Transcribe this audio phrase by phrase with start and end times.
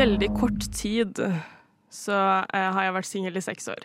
[0.00, 1.18] veldig kort tid
[1.92, 2.14] så
[2.54, 3.82] eh, har jeg vært singel i seks år.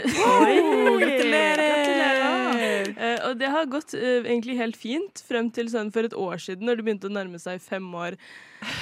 [0.00, 0.54] Oi,
[1.02, 2.88] Gratulerer!
[2.92, 6.36] Eh, og det har gått eh, egentlig helt fint frem til sånn for et år
[6.40, 8.12] siden, når det begynte å nærme seg fem år.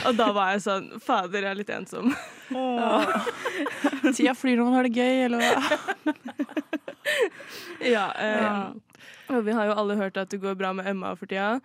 [0.06, 2.06] Og da var jeg sånn Fader, jeg er litt ensom.
[4.14, 5.54] Tida flyr når man har det gøy, eller hva?
[7.80, 8.60] Ja, eh,
[9.32, 11.58] Og vi har jo alle hørt at det går bra med Emma for tida.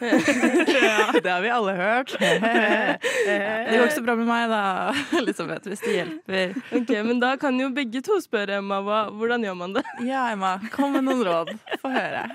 [0.00, 2.12] Det har vi alle hørt.
[2.20, 4.62] Det går ikke så bra med meg, da.
[5.20, 6.56] Elisabeth, hvis det hjelper.
[6.76, 9.84] Ok, Men da kan jo begge to spørre Emma hva, hvordan gjør man det.
[10.04, 11.54] Ja, Emma, kom med noen råd.
[11.82, 12.26] Få høre.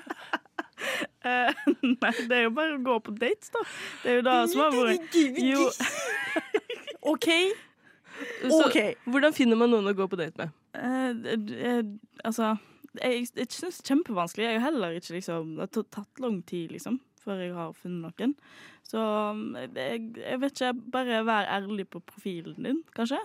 [1.22, 1.52] Uh,
[2.02, 3.66] nei, det er jo bare å gå på dates, da.
[4.02, 5.68] Det er jo da som har vært Jo,
[7.14, 7.30] OK.
[8.42, 8.78] Så, Ok.
[9.10, 10.58] Hvordan finner man noen å gå på date med?
[10.78, 11.14] Uh,
[11.52, 11.86] uh,
[12.24, 12.56] altså
[12.96, 14.46] Jeg, jeg syns det er kjempevanskelig.
[14.48, 18.22] Jeg har heller ikke liksom Det har tatt lang tid, liksom, før jeg har funnet
[18.22, 18.36] noen.
[18.88, 19.02] Så
[19.76, 20.74] jeg, jeg vet ikke.
[20.94, 23.22] Bare vær ærlig på profilen din, kanskje.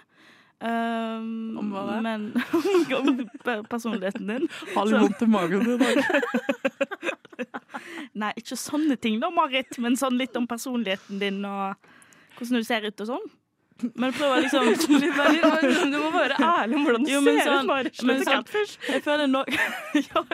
[0.56, 1.96] Um, Om hva da?
[2.04, 2.30] Men
[2.98, 3.18] om
[3.68, 4.46] personligheten din.
[4.72, 6.00] Har litt vondt i magen i dag.
[8.22, 11.76] Nei, ikke sånne ting da, Marit, men sånn litt om personligheten din og
[12.38, 13.26] hvordan du ser ut og sånn.
[13.94, 14.72] Men prøv å liksom
[15.92, 17.66] Du må være ærlig om hvordan du Jo, ser sånn- ut.
[17.68, 17.92] Marit.
[18.00, 18.72] Slutt å sånn- catfish.
[18.88, 19.42] Jeg føler nå
[20.06, 20.22] Ja.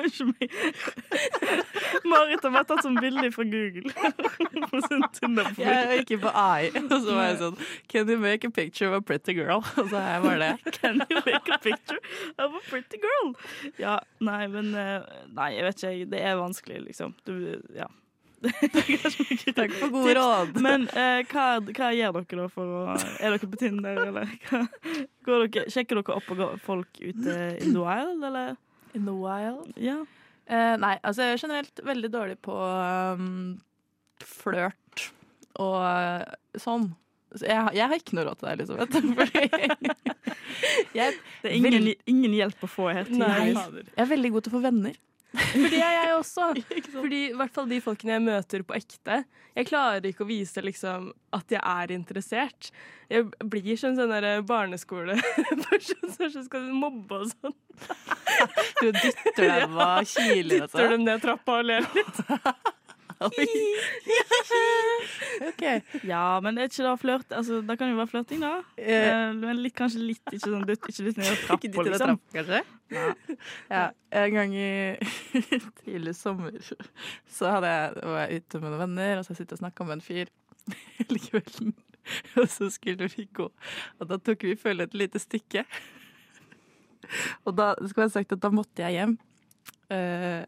[2.13, 3.91] Marit har bare tatt sånn bilde fra Google.
[4.71, 5.67] På sin Tinder-profil.
[5.67, 7.57] Jeg gikk inn på AI, og så var jeg sånn
[7.93, 9.61] Can you make a picture of a pretty girl?
[9.77, 10.53] Og så er jeg bare det.
[10.79, 12.01] Can you make a picture
[12.39, 13.29] of a pretty girl?
[13.81, 15.01] Ja, nei, men eh,
[15.35, 16.07] Nei, jeg vet ikke.
[16.15, 17.11] Det er vanskelig, liksom.
[17.27, 17.33] Du,
[17.77, 17.89] ja.
[19.59, 20.57] Takk for gode råd.
[20.65, 24.63] Men eh, hva, hva gjør dere da for å Er dere på Tinder, eller hva?
[25.27, 28.57] Går dere, sjekker dere opp og går folk ute in the wild, eller?
[28.97, 29.71] In the wild.
[29.81, 30.01] Ja.
[30.51, 33.61] Eh, nei, altså jeg er generelt veldig dårlig på um,
[34.27, 35.07] flørt
[35.63, 36.91] og eh, sånn.
[37.33, 40.03] Så jeg, jeg har ikke noe råd til deg, Elisabeth.
[40.97, 43.13] Jeg, Det er ingen, ingen hjelp å få Helt.
[43.17, 43.53] Nei.
[43.55, 44.99] jeg er veldig god til å få venner.
[45.33, 46.49] For det er jeg også.
[46.95, 49.23] Fordi i hvert fall de folkene jeg møter på ekte.
[49.57, 52.71] Jeg klarer ikke å vise liksom at jeg er interessert.
[53.13, 57.57] Jeg blir som sånn der barneskoleperson som skal mobbe og sånn.
[58.81, 62.23] Du dytter dem og kiler Dytter dem ned trappa og ler litt.
[65.49, 65.63] Ok.
[66.07, 67.33] Ja, men er ikke det flørt?
[67.35, 68.51] Altså, det kan jo være flørting, da.
[68.79, 72.17] Eh, men litt, kanskje litt Ikke sånn dytt, ikke litt ned Ikke trappa, dytte liksom.
[72.21, 72.61] trappa, kanskje?
[73.73, 73.85] Ja,
[74.23, 74.59] en gang i
[75.83, 76.75] tidlig sommer så
[77.49, 80.05] jeg, var jeg ute med noen venner, og så sitter jeg og snakker med en
[80.05, 80.27] fyr
[80.99, 81.71] hele kvelden.
[82.37, 85.61] Og så skulle vi gå, og da tok vi følge et lite stykke.
[87.47, 89.15] Og da skulle jeg sagt at da måtte jeg hjem.
[89.93, 90.43] Eh,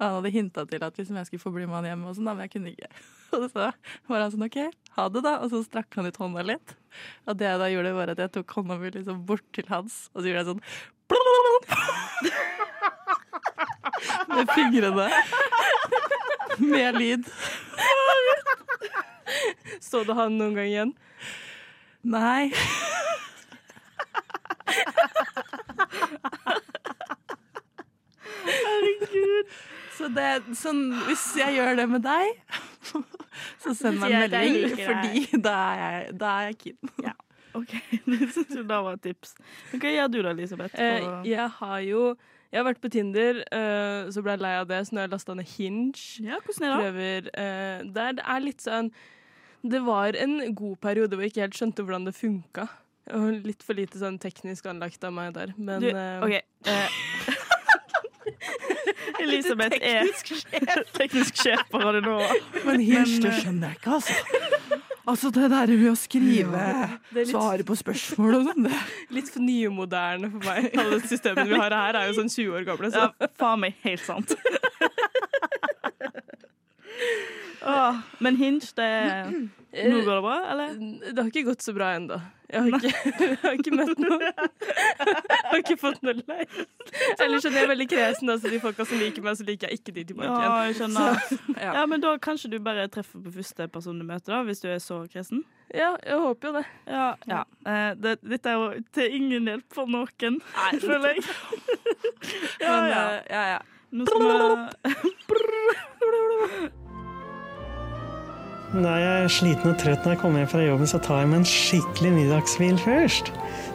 [0.00, 2.30] han hadde hinta til at liksom jeg skulle få bli med han hjem, og sånn,
[2.30, 2.90] men jeg kunne ikke.
[3.34, 3.62] Og så
[4.06, 4.58] var han sånn OK,
[4.94, 5.32] ha det, da.
[5.42, 6.68] Og så strakk han ut hånda litt.
[7.26, 9.92] Og det jeg da gjorde, var at jeg tok hånda mi liksom bort til hans,
[10.14, 10.64] og så gjorde jeg sånn
[14.34, 15.06] Med fingrene.
[16.72, 17.24] Med lyd.
[19.80, 20.92] Så du han noen gang igjen?
[22.04, 22.52] Nei.
[28.44, 29.46] Herregud.
[30.04, 32.40] Så det sånn Hvis jeg gjør det med deg,
[33.62, 37.14] så send meg en melding, fordi da er jeg, da er jeg keen.
[37.54, 37.72] OK,
[38.10, 39.32] det syns jeg da var et tips.
[39.70, 40.76] Hva okay, gjør du da, Elisabeth?
[40.76, 42.04] Eh, jeg har jo
[42.50, 45.08] Jeg har vært på Tinder, uh, så ble jeg lei av det, så nå har
[45.08, 46.04] jeg lasta ned Hinge.
[46.22, 46.82] Ja, hvordan er det?
[46.84, 48.92] Prøver uh, Der det er litt sånn
[49.64, 52.68] Det var en god periode hvor jeg ikke helt skjønte hvordan det funka.
[53.16, 55.90] Og litt for lite sånn teknisk anlagt av meg der, men Du,
[56.28, 56.36] OK.
[56.68, 57.00] Eh.
[59.22, 60.08] Elisabeth er
[60.96, 62.28] teknisk sjef på Radio Nova.
[62.64, 64.14] Men Hinge, det eh, skjønner jeg ikke, altså.
[65.04, 68.62] Altså det der med å skrive det er litt, svare på spørsmål og sånn.
[68.70, 68.84] det-
[69.18, 70.70] litt for nymoderne for meg.
[70.80, 72.88] Alle systemene vi har her, er jo sånn 20 år gamle.
[72.94, 73.02] Så.
[73.20, 74.32] Ja, faen meg helt sant.
[77.66, 78.88] Åh, men Hinge, det
[79.74, 80.74] Nå går det bra, eller?
[81.10, 82.18] Det har ikke gått så bra ennå.
[82.54, 82.78] Jeg,
[83.18, 84.20] jeg har ikke møtt noen.
[85.04, 86.46] Jeg har ikke fått noe leir
[87.22, 88.30] Ellers skjønner er jeg veldig kresen.
[88.32, 91.18] Altså, de folka som liker meg, så liker jeg ikke de tilbake Ja, jeg skjønner.
[91.64, 91.72] Ja.
[91.78, 94.68] Ja, men da kanskje du bare treffer på første person du møter, da, hvis du
[94.72, 95.44] er så kresen?
[95.74, 96.64] Ja, jeg håper jo det.
[96.90, 97.06] Ja.
[97.30, 97.42] ja.
[97.66, 100.40] Eh, det, dette er jo til ingen hjelp for noen,
[100.82, 101.26] føler jeg.
[102.60, 103.02] ja, Men ja.
[103.02, 103.60] eh, ja, ja.
[103.94, 104.18] Nå skal
[106.64, 106.83] vi
[108.74, 111.28] Når jeg er sliten og trøtt når jeg kommer hjem fra jobben, så tar jeg
[111.30, 113.28] meg en skikkelig middagshvil først.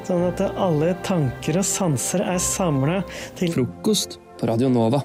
[0.03, 2.97] Sånn at alle tanker og sanser er samla
[3.39, 4.99] til Frokost på Radio Nova.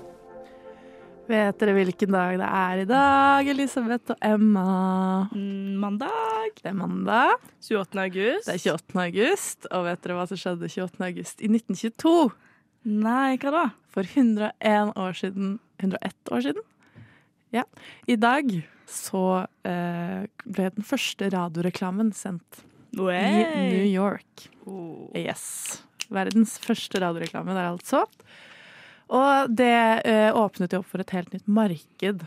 [1.30, 4.66] Vet dere hvilken dag det er i dag, Elisabeth og Emma?
[5.30, 6.50] Mm, Mandag.
[6.58, 7.38] Det er mandag.
[7.62, 8.02] 28.
[8.08, 8.50] august.
[8.50, 9.00] Det er 28.
[9.06, 9.70] august.
[9.70, 11.06] Og vet dere hva som skjedde 28.
[11.06, 12.18] august i 1922?
[12.98, 13.66] Nei, hva da?
[13.94, 16.70] For 101 år siden 101 år siden?
[17.54, 17.62] Ja.
[18.10, 18.50] I dag
[18.90, 19.24] så
[19.62, 22.64] eh, ble den første radioreklamen sendt
[22.94, 24.48] i New York.
[24.66, 25.10] Oh.
[25.14, 25.84] Yes.
[26.12, 28.04] Verdens første radioreklame der, altså.
[29.14, 29.74] Og det
[30.08, 32.24] eh, åpnet jo opp for et helt nytt marked.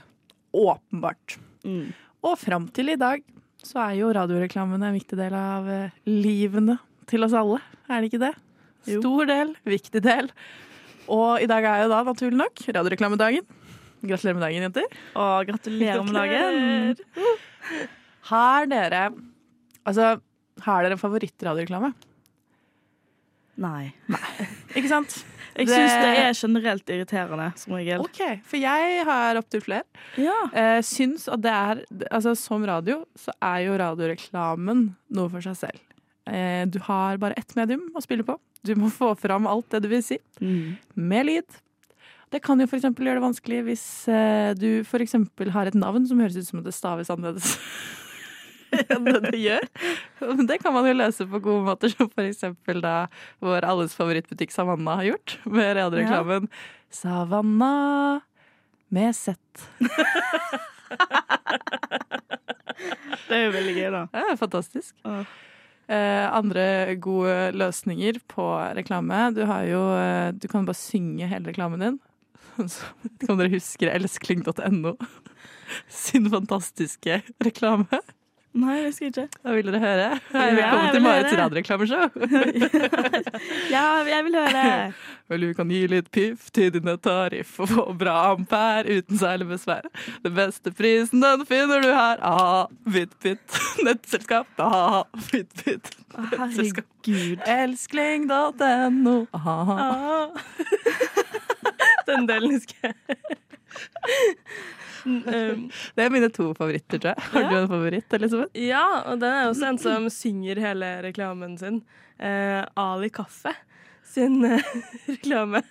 [0.56, 1.38] Åpenbart.
[1.68, 1.92] Mm.
[2.24, 3.24] Og fram til i dag
[3.68, 6.78] så er jo radioreklamene en viktig del av eh, livene
[7.10, 7.60] til oss alle.
[7.88, 8.34] Er det ikke det?
[8.88, 9.04] Jo.
[9.04, 10.32] Stor del, viktig del.
[11.12, 13.57] Og i dag er jo da naturlig nok radioreklamedagen.
[14.04, 14.84] Gratulerer med dagen, jenter.
[15.16, 16.98] Og gratulerer med dagen.
[18.30, 19.06] Har dere
[19.88, 20.20] Altså,
[20.66, 21.94] har dere en favorittradioreklame?
[23.58, 23.94] Nei.
[24.76, 25.24] Ikke sant?
[25.58, 28.00] Jeg Det- syns det er generelt irriterende, som regel.
[28.04, 29.84] OK, for jeg har opptil flere.
[30.18, 30.36] Ja.
[30.54, 35.56] Eh, syns at det er Altså, som radio så er jo radioreklamen noe for seg
[35.56, 35.80] selv.
[36.28, 38.38] Eh, du har bare ett medium å spille på.
[38.64, 40.78] Du må få fram alt det du vil si, Mm.
[40.96, 41.46] med lyd.
[42.34, 46.20] Det kan jo eksempel gjøre det vanskelig hvis eh, du eksempel har et navn som
[46.20, 47.56] høres ut som det staves annerledes
[48.92, 49.64] enn det det gjør.
[50.50, 52.96] Det kan man jo løse på gode måter, som eksempel da
[53.44, 56.50] vår alles favorittbutikk Savanna har gjort, med radioreklamen
[56.92, 58.22] Savanna
[58.92, 59.36] med Z.
[63.28, 64.02] Det er jo veldig gøy, da.
[64.16, 64.94] Er fantastisk.
[65.04, 65.24] Ja.
[65.88, 68.46] Eh, andre gode løsninger på
[68.76, 69.20] reklame.
[69.36, 72.00] Du har jo eh, Du kan bare synge hele reklamen din.
[73.30, 74.96] Om dere huske elskling.no
[76.04, 78.02] sin fantastiske reklame?
[78.58, 79.24] Nei, jeg husker ikke.
[79.44, 80.06] Da vil dere høre.
[80.32, 81.44] Hei, velkommen ja, til Marits høre.
[81.44, 82.06] radioreklameshow.
[83.74, 84.94] Ja, jeg vil høre.
[85.30, 89.50] Vel, du kan gi litt piff til dine tariff og få bra ampere uten særlig
[89.52, 89.86] besvær.
[90.24, 92.24] Den beste prisen den finner du her.
[92.26, 93.60] Aha, BitBit.
[93.86, 94.50] Nettselskap.
[94.64, 95.92] Aha, BitBit.
[96.16, 96.88] Nettselskap.
[97.06, 97.46] Herregud.
[97.60, 99.18] Elskling.no.
[99.38, 99.58] Aha.
[99.78, 100.18] Aha.
[102.08, 102.96] Den delen husker jeg.
[105.06, 107.24] um, Det er mine to favoritter, tror jeg.
[107.32, 107.50] Har Ja.
[107.50, 108.52] du en favoritt, Elisabeth?
[108.68, 111.82] ja, og den er også en som synger hele reklamen sin.
[112.20, 113.54] Eh, Ali Kaffe
[114.08, 114.62] sin eh,
[115.12, 115.62] reklame.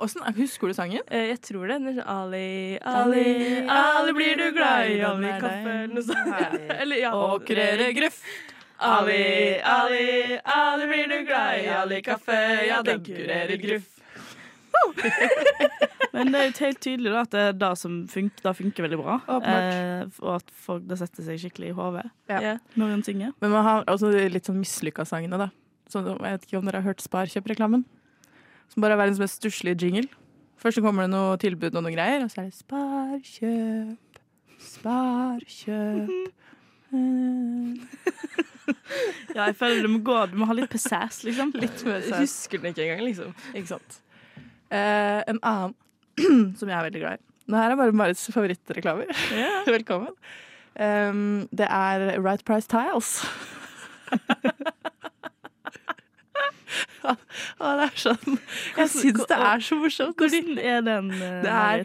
[0.00, 1.02] Åssen, husker du sangen?
[1.12, 1.76] Eh, jeg tror det.
[1.84, 3.24] Sånn Ali, Ali,
[3.68, 6.70] Ali blir du glad i Ali Kaffe, eller noe sånt.
[6.80, 7.10] Eller ja.
[7.12, 8.22] Åkrere gruff.
[8.80, 13.99] Ali, Ali, Ali blir du glad i Ali Kaffe, ja, den kurerer gruff.
[16.14, 18.84] Men det er jo helt tydelig da, at det er det som funker, det funker
[18.86, 19.14] veldig bra.
[19.38, 22.56] Eh, og at folk, det setter seg skikkelig i hodet Ja.
[22.80, 23.30] Når en synger.
[23.42, 25.48] Men man har også litt sånn mislykka sangene, da.
[25.90, 27.82] Sånn, jeg vet ikke om dere har hørt Sparkjøp-reklamen?
[28.70, 30.08] Som bare er verdens mest stusslige jingle.
[30.60, 34.12] Først så kommer det noe tilbud og noen greier, og så er det Sparkjøp,
[34.60, 36.10] Sparkjøp
[39.34, 41.52] Ja, jeg føler du må gå, du må ha litt pizzazz, liksom.
[41.58, 42.02] Litt sånn.
[42.18, 43.34] husker den ikke engang, liksom.
[43.54, 44.00] Ikke sant.
[44.70, 45.74] Eh, en annen
[46.58, 47.24] som jeg er veldig glad i.
[47.50, 49.10] Nå her er bare Marits favorittreklamer.
[49.34, 49.64] Yeah.
[49.76, 50.14] Velkommen.
[50.80, 53.16] Um, det er Right Price Tiles.
[57.00, 58.36] Å, det er sånn
[58.76, 60.16] Jeg syns det er så morsomt.
[60.20, 61.10] Hvordan er den?
[61.16, 61.84] Uh, Det er.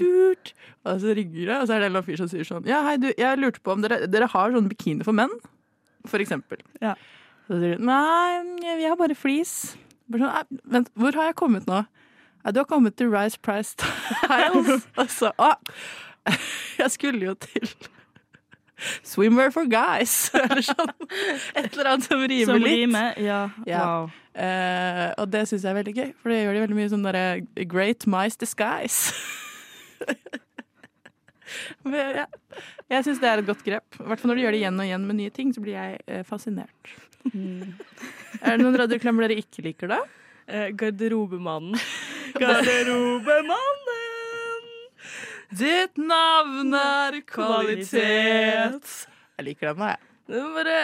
[0.00, 0.52] Durt.
[0.86, 2.96] Og så rygger det, og så er det en fyr som sier sånn Ja, hei,
[3.00, 5.32] du, jeg lurte på om dere, dere har sånn bikini for menn?
[6.06, 6.60] For eksempel.
[6.84, 6.94] Ja.
[7.48, 9.74] Så sier de nei, vi har bare flis.
[10.12, 11.82] Bare sånn, Vent, hvor har jeg kommet nå?
[12.46, 14.84] Ja, du har kommet til Rice Price Tiles.
[15.02, 15.54] altså, Å,
[16.82, 17.72] jeg skulle jo til
[19.02, 20.92] Swimwear for guys, eller sånn.
[21.56, 22.76] Et eller annet som rimer Som litt.
[22.84, 23.16] rimer?
[23.18, 23.40] Ja.
[23.66, 23.80] Ja.
[23.82, 24.12] Wow.
[24.36, 27.06] Uh, og det syns jeg er veldig gøy, for det gjør de veldig mye sånn
[27.08, 27.24] derre
[27.72, 29.16] Great Mice Disguise.
[31.88, 32.26] Men, ja.
[32.92, 33.98] Jeg syns det er et godt grep.
[33.98, 35.74] I hvert fall når de gjør det igjen og igjen med nye ting, så blir
[35.74, 36.94] jeg eh, fascinert.
[37.32, 37.74] Mm.
[38.42, 39.98] Er det noen radioklemmer dere ikke liker, da?
[40.46, 41.78] Eh, Garderobemannen.
[42.40, 44.02] Garderobemannen!
[45.50, 48.90] Ditt navn er kvalitet.
[49.36, 50.02] Jeg liker den, da, jeg.
[50.26, 50.78] Det er bare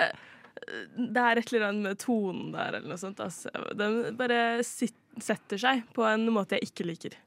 [0.95, 3.21] Det er et eller annet med tonen der, eller noe sånt.
[3.23, 3.51] Altså.
[3.79, 7.19] Den bare sit, setter seg på en måte jeg ikke liker.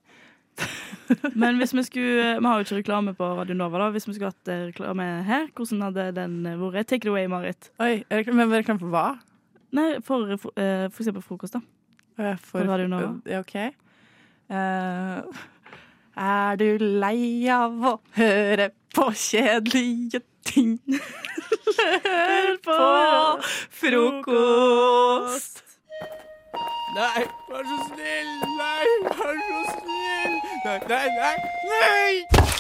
[1.42, 3.89] Men hvis vi skulle Vi har jo ikke reklame på Radio Nova, da.
[3.96, 6.88] Hvis vi skulle hatt eh, reklame her, hvordan hadde den eh, vært?
[6.92, 7.72] Take it away, Marit.
[7.84, 9.08] Oi, Men reklame for hva?
[9.75, 11.75] Nei, for, eh, for eksempel frokost, da.
[12.15, 13.12] For, Hva Radio Nova.
[13.12, 13.39] nå?
[13.39, 13.55] OK.
[14.50, 15.19] Uh,
[16.15, 20.77] er du lei av å høre på kjedelige ting?
[21.75, 22.79] Hør på
[23.81, 25.63] frokost!
[26.95, 28.31] Nei, vær så snill!
[28.55, 30.38] Nei, vær så snill!
[30.63, 31.36] Nei, nei, nei!
[31.74, 32.54] nei!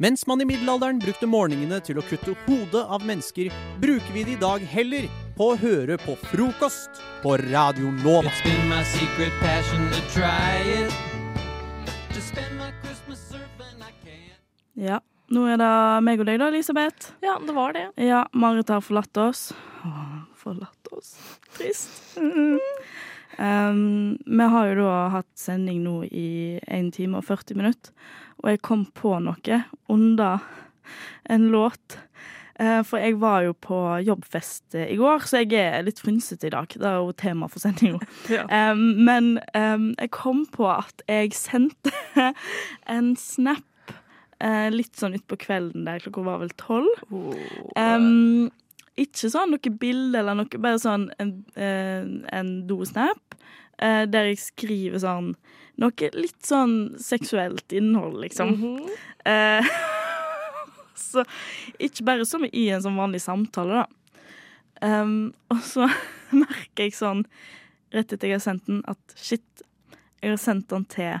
[0.00, 3.50] Mens man i middelalderen brukte morgenene til å kutte hodet av mennesker,
[3.82, 5.04] bruker vi det i dag heller
[5.36, 8.32] på å høre på frokost på Radio Nova.
[14.80, 15.02] Ja.
[15.28, 15.70] Nå er det
[16.08, 17.12] meg og deg, da, Elisabeth.
[17.20, 17.84] Ja, det var det.
[18.00, 19.50] Ja, Marit har forlatt oss.
[19.84, 21.12] Åh, forlatt oss.
[21.58, 22.16] Trist.
[22.16, 22.56] Mm.
[23.40, 27.94] Um, vi har jo da hatt sending nå i 1 time og 40 minutter,
[28.42, 30.44] og jeg kom på noe under
[31.30, 31.98] en låt.
[32.60, 36.50] Eh, for jeg var jo på jobbfest eh, i går, så jeg er litt frynsete
[36.50, 36.68] i dag.
[36.68, 38.00] Det er jo tema for sendinga.
[38.30, 38.44] Ja.
[38.44, 41.92] Um, men um, jeg kom på at jeg sendte
[42.94, 43.94] en snap
[44.44, 47.00] uh, litt sånn utpå kvelden der klokka var vel tolv.
[47.10, 48.50] Um,
[49.00, 52.04] ikke sånn noe bilde eller noe, bare sånn en, eh,
[52.36, 53.36] en dosnap.
[53.80, 55.30] eh, der jeg skriver sånn
[55.80, 58.48] noe litt sånn seksuelt innhold, liksom.
[58.48, 58.78] Mm
[59.24, 59.70] -hmm.
[60.94, 61.24] så
[61.78, 63.86] ikke bare som i en sånn vanlig samtale, da.
[64.82, 65.88] Um, og så
[66.42, 67.24] merker jeg sånn,
[67.92, 69.64] rett etter jeg har sendt den, at shit,
[70.22, 71.18] jeg har sendt den til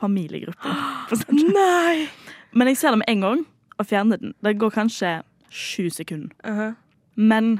[0.00, 0.76] familiegruppen.
[1.54, 2.08] Nei!
[2.52, 3.42] Men jeg ser det med en gang
[3.78, 4.34] og fjerner den.
[4.42, 5.20] Det går kanskje
[5.50, 6.34] sju sekunder.
[6.44, 6.74] Uh-huh.
[7.20, 7.58] Men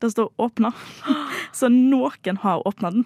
[0.00, 0.72] det står 'åpna',
[1.52, 3.04] så noen har åpna den.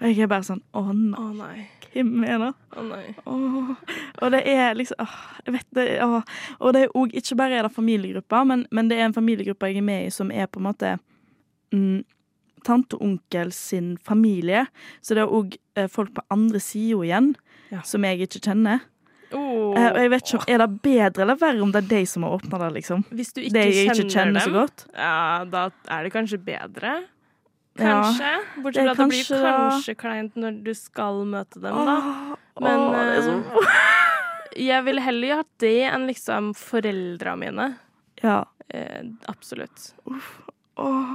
[0.00, 1.68] Og jeg er bare sånn Å nei, Å nei.
[1.92, 2.52] hvem er det?
[2.76, 3.14] Å nei.
[3.26, 3.76] Åh.
[4.22, 5.14] Og det er liksom åh,
[5.46, 6.22] Jeg vet det åh.
[6.60, 9.66] Og det er òg ikke bare er det familiegrupper, men, men det er en familiegruppe
[9.70, 10.98] jeg er med i som er på en måte
[11.72, 12.02] mm,
[12.64, 14.66] tante og onkel sin familie.
[15.02, 17.34] Så det er òg eh, folk på andre sida igjen
[17.70, 17.80] Ja.
[17.82, 18.80] som jeg ikke kjenner.
[19.74, 22.26] Eh, og jeg vet ikke Er det bedre eller verre om det er de som
[22.26, 23.04] har åpna det, liksom?
[23.10, 24.86] Hvis du ikke de kjenner, ikke kjenner så dem, godt.
[24.94, 25.18] ja,
[25.50, 25.64] da
[25.96, 26.94] er det kanskje bedre.
[27.78, 28.30] Kanskje.
[28.30, 31.96] Ja, Bortsett fra at det blir kanskje kleint når du skal møte dem, da.
[32.62, 33.80] Men åh, det er så eh,
[34.68, 37.72] jeg ville heller hatt det enn liksom foreldra mine.
[38.22, 38.44] Ja.
[38.68, 39.90] Eh, absolutt.
[40.06, 40.36] Uff.
[40.76, 41.14] Oh.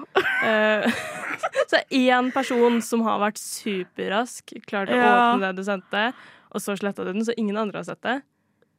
[1.72, 6.04] så én person som har vært superrask, klart å åpne det du sendte,
[6.50, 8.20] og så sletta du den, så ingen andre har sett det.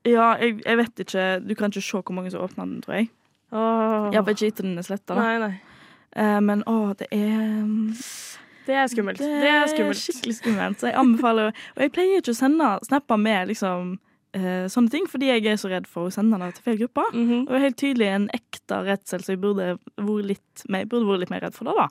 [0.09, 1.25] Ja, jeg, jeg vet ikke.
[1.45, 3.11] Du kan ikke se hvor mange som åpna den, tror jeg.
[3.53, 4.11] Åh.
[4.15, 5.17] Iallfall ikke etter den er sletta.
[5.19, 5.51] Nei.
[6.17, 7.95] Eh, men å, det er mm,
[8.67, 9.19] Det er skummelt.
[9.21, 9.99] Det er skummelt.
[10.01, 10.81] skikkelig skummelt.
[10.81, 13.93] Så jeg anbefaler Og jeg pleier ikke å sende snapper med liksom
[14.39, 17.05] eh, sånne ting, fordi jeg er så redd for å sende det til feil gruppe.
[17.13, 17.41] -hmm.
[17.45, 21.07] Og det er helt tydelig en ekte redsel, så jeg burde vært litt, mer- burde
[21.07, 21.89] vært litt mer redd for det, da.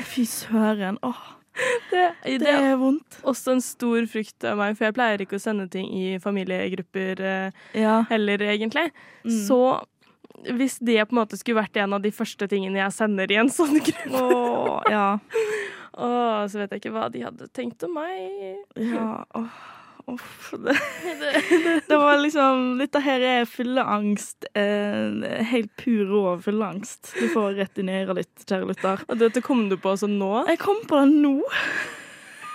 [0.00, 0.98] Fy søren.
[1.02, 1.22] Åh,
[1.92, 3.18] det, det det er vondt.
[3.28, 7.20] også en stor frykt av meg, for jeg pleier ikke å sende ting i familiegrupper
[7.20, 7.98] eh, Ja.
[8.10, 8.88] heller, egentlig.
[9.26, 9.34] Mm.
[9.46, 9.58] Så
[10.56, 13.36] hvis det på en måte skulle vært en av de første tingene jeg sender i
[13.42, 15.04] en sånn gruppe, Åh, ja.
[15.92, 18.56] åh, så vet jeg ikke hva de hadde tenkt om meg.
[18.80, 19.60] Ja, åh,
[20.10, 20.52] uff.
[20.58, 20.74] Det,
[21.88, 24.48] det var liksom Dette her er fylleangst.
[24.58, 27.14] Eh, helt pur rå fylleangst.
[27.18, 29.04] Du får rett inn i øret ditt, kjære lytter.
[29.08, 30.32] Og dette kom du på også nå?
[30.50, 31.36] Jeg kom på det nå.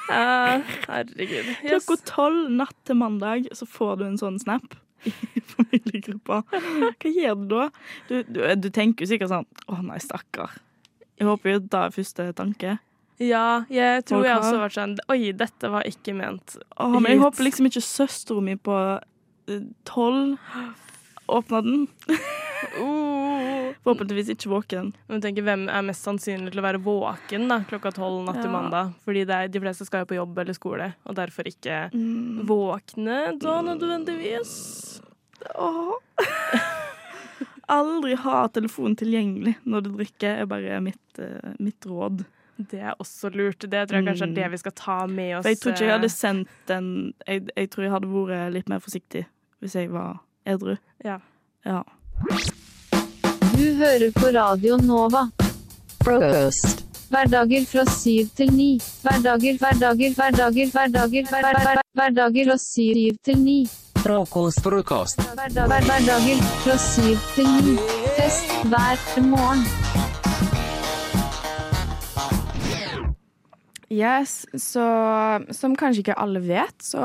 [0.07, 1.53] Uh, herregud.
[1.67, 1.83] Yes.
[1.83, 4.77] Klokka tolv natt til mandag så får du en sånn snap
[5.07, 6.41] i familiegruppa.
[6.47, 7.67] Hva gjør du da?
[8.07, 10.55] Du, du, du tenker jo sikkert sånn Å nei, stakkar.
[11.17, 12.77] Jeg håper jo det er første tanke.
[13.19, 16.57] Ja, jeg tror Folk jeg har- også har vært sånn Oi, dette var ikke ment
[16.77, 18.75] Åh, men jeg håper liksom ikke søstera mi på
[19.49, 20.37] eh, tolv
[21.27, 21.87] åpna den.
[22.79, 23.73] oh.
[23.83, 24.93] Forhåpentligvis ikke våken.
[25.09, 28.47] Men tenker, Hvem er mest sannsynlig til å være våken da, klokka tolv natt til
[28.49, 28.53] Ja.
[28.53, 28.93] mandag?
[29.03, 32.45] Fordi det er, de fleste skal jo på jobb eller skole, og derfor ikke Mm.
[32.47, 35.01] våkne da nødvendigvis.
[35.55, 35.93] Åh.
[37.69, 42.23] Aldri ha telefonen tilgjengelig når du drikker, er bare mitt, eh, mitt råd.
[42.57, 43.59] Det er også lurt.
[43.69, 44.35] Det tror jeg kanskje er Mm.
[44.35, 45.43] det vi skal ta med oss.
[45.43, 48.53] For jeg tror ikke jeg eh, hadde sendt den jeg, jeg tror jeg hadde vært
[48.53, 49.25] litt mer forsiktig
[49.61, 50.75] hvis jeg var edru.
[51.05, 51.17] Ja.
[51.65, 51.81] Ja.
[53.57, 55.29] Du hører på Radio Nova.
[56.03, 56.83] Frokost.
[57.09, 58.79] Hverdager fra syv til ni.
[59.03, 63.59] Hverdager, hverdager, hverdager, hverdager, hver, hver, hver, hverdager fra syv til ni.
[64.03, 64.61] Frokost.
[64.63, 65.21] Frokost.
[65.35, 67.77] Hverdager fra syv til ni.
[68.17, 69.86] Fest hver morgen.
[73.93, 74.83] Yes, så
[75.55, 76.99] som kanskje ikke alle vet, så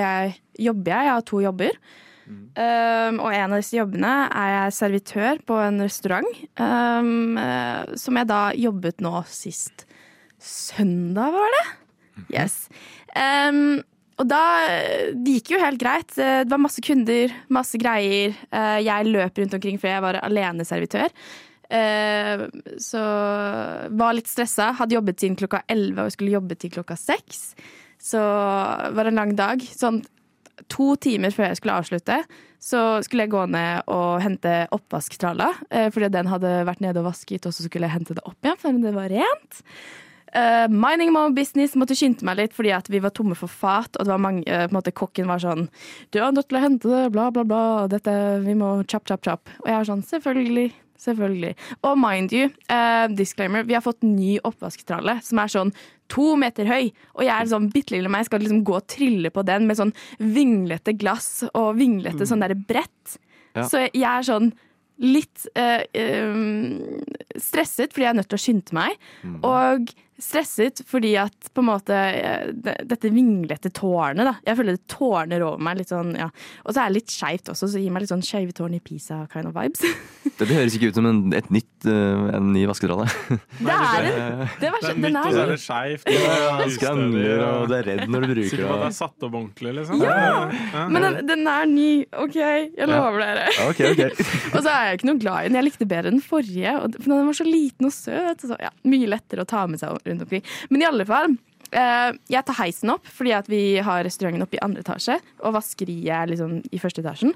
[0.00, 0.34] jeg,
[0.66, 1.06] jobber jeg.
[1.06, 1.78] Jeg har to jobber.
[2.24, 6.28] Um, og en av disse jobbene er jeg servitør på en restaurant.
[6.58, 9.84] Um, uh, som jeg da jobbet nå sist
[10.40, 11.64] søndag, var det?
[12.32, 12.64] Yes.
[13.14, 13.82] Um,
[14.14, 14.40] og da
[15.10, 16.12] Det gikk jo helt greit.
[16.14, 18.34] Det var masse kunder, masse greier.
[18.50, 21.10] Uh, Jeg løp rundt omkring fordi jeg var aleneservitør.
[21.74, 22.46] Eh,
[22.78, 23.02] så
[23.90, 24.72] var litt stressa.
[24.78, 27.44] Hadde jobbet siden klokka 11 og skulle jobbe til klokka 6.
[28.04, 29.64] Så var det en lang dag.
[29.64, 30.02] Sånn
[30.70, 32.20] to timer før jeg skulle avslutte,
[32.62, 35.50] så skulle jeg gå ned og hente oppvasktralla.
[35.70, 38.38] eh, fordi den hadde vært nede og vasket, og så skulle jeg hente det opp
[38.42, 39.62] igjen, for det var rent.
[40.34, 43.94] Uh, mining my business, måtte skynde meg litt fordi at vi var tomme for fat.
[43.94, 45.68] Og det var mange, uh, på en måte kokken var sånn
[46.10, 47.86] Du er nødt til å hente det, bla, bla, bla.
[47.86, 49.46] Dette, vi må chop, chop, chop.
[49.62, 50.72] Og jeg var sånn Selvfølgelig.
[51.00, 51.54] Selvfølgelig.
[51.84, 55.72] Og mind you, uh, disclaimer, vi har fått ny oppvasktralle som er sånn
[56.12, 56.92] to meter høy.
[57.16, 59.80] Og jeg er sånn bitte lille meg, skal liksom gå og trille på den med
[59.80, 63.18] sånn vinglete glass og vinglete sånn derre brett.
[63.54, 63.66] Ja.
[63.66, 64.52] Så jeg er sånn
[65.02, 66.34] litt uh, eh,
[67.42, 69.06] stresset fordi jeg er nødt til å skynde meg.
[69.42, 72.50] Og stresset fordi at på en måte eh,
[72.86, 74.34] Dette vinglete tårnet, da.
[74.46, 76.28] Jeg føler det tårner over meg litt sånn, ja.
[76.64, 78.76] Og så er det litt skeivt også, så det gir meg litt sånn skeive tårn
[78.76, 79.82] i Pisa kind of vibes.
[80.38, 83.08] Dette høres ikke ut som en, et nytt, eh, en ny vasketralle.
[83.64, 86.08] Det er en det var, Det er Den nytt, er og så er det skeivt.
[86.08, 88.90] Det skrangler, og du er redd når du bruker Sikker på at det det.
[88.92, 90.02] er satt opp ordentlig, liksom?
[90.04, 90.16] Ja!
[90.74, 90.84] Ja.
[90.90, 91.88] Men den, den er ny,
[92.24, 92.38] OK?
[92.38, 93.46] Jeg lover dere.
[93.68, 94.26] Okay, okay.
[94.54, 95.58] Og så er jeg ikke noe glad i den.
[95.60, 96.74] Jeg likte bedre den forrige.
[96.98, 98.44] For den var så liten og søt.
[98.44, 100.42] Og så, ja, mye lettere å ta med seg rundt omkring.
[100.70, 101.36] Men i alle fall.
[101.74, 105.54] eh, jeg tar heisen opp fordi at vi har restauranten oppe i andre etasje, og
[105.56, 107.34] vaskeriet er liksom i første etasjen.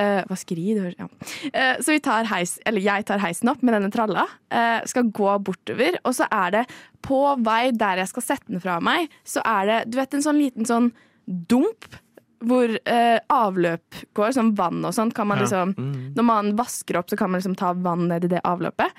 [0.00, 1.06] Uh, vaskeri, det høres ja.
[1.50, 4.22] Uh, så vi tar heis, eller jeg tar heisen opp med denne tralla.
[4.48, 6.62] Uh, skal gå bortover, og så er det
[7.04, 10.22] på vei der jeg skal sette den fra meg, så er det du vet, en
[10.24, 10.92] sånn liten sånn
[11.26, 11.84] dump
[12.40, 12.72] hvor
[13.28, 15.12] avløp går, sånn vann og sånt.
[15.14, 15.44] Kan man Ja.
[15.44, 16.14] liksom, Mm.
[16.16, 18.90] Når man vasker opp, så kan man liksom ta vann ned i det avløpet.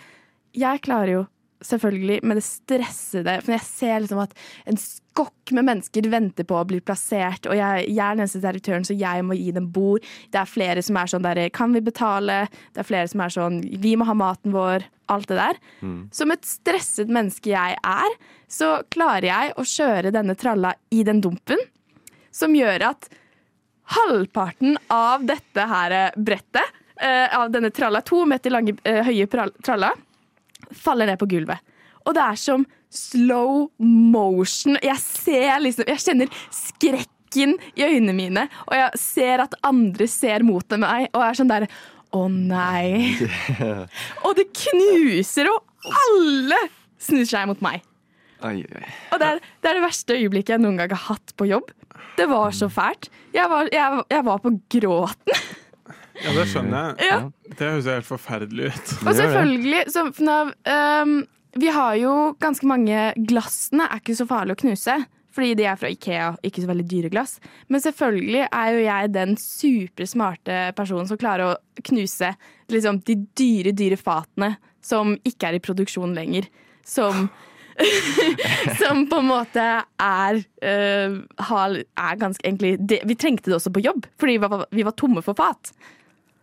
[0.54, 1.28] Jeg klarer jo
[1.66, 4.34] selvfølgelig med det stressede For jeg ser liksom at
[4.70, 8.42] en skokk med mennesker venter på å bli plassert, og jeg, jeg er den eneste
[8.44, 10.06] direktøren, så jeg må gi dem bord.
[10.32, 12.46] Det er flere som er sånn der Kan vi betale?
[12.72, 14.88] Det er flere som er sånn Vi må ha maten vår.
[15.12, 15.58] Alt det der.
[16.16, 18.14] Som et stresset menneske jeg er,
[18.48, 21.60] så klarer jeg å kjøre denne tralla i den dumpen,
[22.32, 23.10] som gjør at
[23.92, 29.92] halvparten av dette her brettet, eh, av denne tralla, to meter lange, eh, høye tralla,
[30.76, 31.62] faller ned på gulvet.
[32.06, 34.78] Og det er som slow motion.
[34.84, 40.44] Jeg ser liksom Jeg kjenner skrekken i øynene mine, og jeg ser at andre ser
[40.44, 41.68] mot meg og er sånn der
[42.12, 43.16] Å nei.
[44.28, 46.58] Og det knuser, og alle
[47.00, 47.86] snur seg mot meg.
[48.44, 48.82] Oi, oi.
[49.14, 51.72] Og det er, det er det verste øyeblikket jeg noen gang har hatt på jobb.
[52.18, 53.08] Det var så fælt.
[53.32, 55.40] Jeg var, jeg, jeg var på gråten.
[56.22, 57.10] Ja, det skjønner jeg.
[57.10, 57.20] Ja.
[57.50, 58.92] Det høres helt forferdelig ut.
[59.06, 60.54] Og selvfølgelig, så, Fnav,
[61.04, 61.16] um,
[61.60, 65.02] vi har jo ganske mange Glassene er ikke så farlig å knuse.
[65.32, 67.38] Fordi de er fra Ikea, ikke så veldig dyre glass.
[67.72, 72.34] Men selvfølgelig er jo jeg den supersmarte personen som klarer å knuse
[72.72, 76.50] liksom, de dyre, dyre fatene som ikke er i produksjon lenger.
[76.88, 77.30] Som
[78.82, 81.16] Som på en måte er, uh,
[81.48, 84.86] har, er ganske egentlig det, Vi trengte det også på jobb, fordi vi var, vi
[84.86, 85.72] var tomme for fat.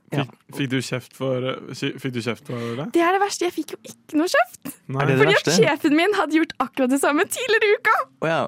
[0.08, 1.44] Fikk, fikk, du kjeft for,
[1.76, 2.88] fikk du kjeft for det?
[2.94, 3.44] Det er det verste.
[3.44, 4.60] Jeg fikk jo ikke noe kjeft.
[4.88, 5.04] Nei.
[5.04, 7.96] Det det Fordi at sjefen min hadde gjort akkurat det samme tidligere i uka.
[8.22, 8.42] Oh, ja.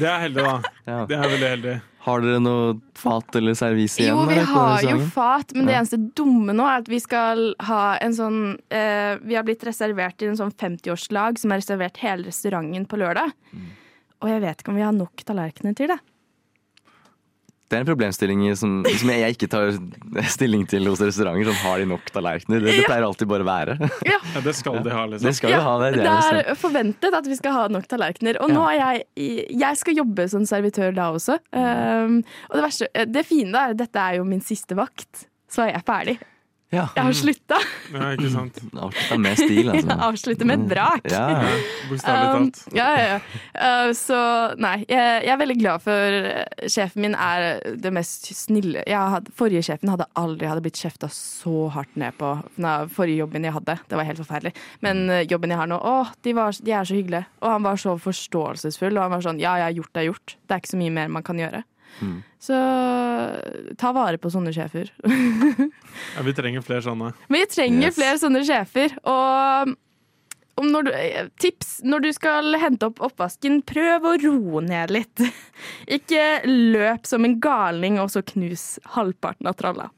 [0.00, 0.54] Det er heldig, da.
[0.92, 1.00] Ja.
[1.08, 1.74] Det er veldig heldig.
[2.02, 4.16] Har dere noe fat eller servise igjen?
[4.16, 7.52] Jo, vi eller, har jo fat, men det eneste dumme nå er at vi skal
[7.68, 8.40] ha en sånn
[8.74, 12.98] eh, Vi har blitt reservert til en sånn 50-årslag som har reservert hele restauranten på
[12.98, 13.30] lørdag.
[13.52, 13.68] Mm.
[14.22, 16.00] Og jeg vet ikke om vi har nok tallerkener til det.
[17.72, 19.70] Det er en problemstilling som, som jeg ikke tar
[20.34, 21.48] stilling til hos restauranter.
[21.48, 22.60] Sånn, har de nok tallerkener?
[22.60, 23.76] Det, det pleier alltid bare å være.
[24.12, 25.28] Ja, det skal de ha, liksom.
[25.30, 25.88] Det skal de ha det.
[25.94, 28.38] det det er er forventet at vi skal ha nok tallerkener.
[28.44, 31.38] Og nå er jeg Jeg skal jobbe som servitør da også.
[31.56, 35.26] Um, og det verste Det fine er at dette er jo min siste vakt.
[35.52, 36.18] Så er jeg ferdig.
[36.72, 36.86] Ja.
[36.96, 37.58] Jeg har slutta.
[37.92, 38.58] Ja, ikke sant?
[38.72, 39.88] Avslutta med stil, altså.
[39.92, 41.08] Jeg avslutter med et brak.
[41.12, 41.56] Ja, ja.
[41.90, 43.18] Bokstavelig Um, ja, ja, ja.
[43.52, 44.18] Uh, så
[44.60, 49.12] nei, jeg, jeg er veldig glad for uh, Sjefen min er det mest snille jeg
[49.14, 52.30] hadde, Forrige sjefen hadde aldri hadde blitt kjefta så hardt ned på.
[52.62, 53.76] Nei, forrige jobben jeg hadde.
[53.88, 54.54] Det var helt forferdelig.
[54.84, 57.28] Men uh, jobben jeg har nå, å, de, var, de er så hyggelige.
[57.42, 58.96] Og han var så forståelsesfull.
[58.96, 60.36] Og han var sånn ja, jeg har gjort det, jeg har gjort.
[60.40, 61.62] Det er ikke så mye mer man kan gjøre.
[62.00, 62.22] Mm.
[62.42, 62.56] Så
[63.78, 64.90] ta vare på sånne sjefer.
[66.16, 67.12] Ja, vi trenger flere sånne.
[67.28, 67.94] Vi trenger Yes.
[67.98, 68.96] flere sånne sjefer.
[69.04, 69.74] Og
[70.60, 74.90] om når du, eh, tips når du skal hente opp oppvasken, prøv å roe ned
[74.90, 75.22] litt.
[75.88, 79.88] Ikke løp som en galning og så knus halvparten av tralla.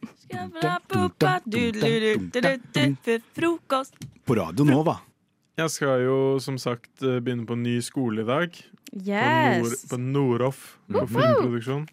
[4.25, 4.99] På Radio Nova.
[5.59, 8.57] Jeg skal jo som sagt eh, begynne på en ny skole i dag.
[8.95, 9.85] På, Nord, Yes!
[9.91, 11.85] på Noroff, på filmproduksjon.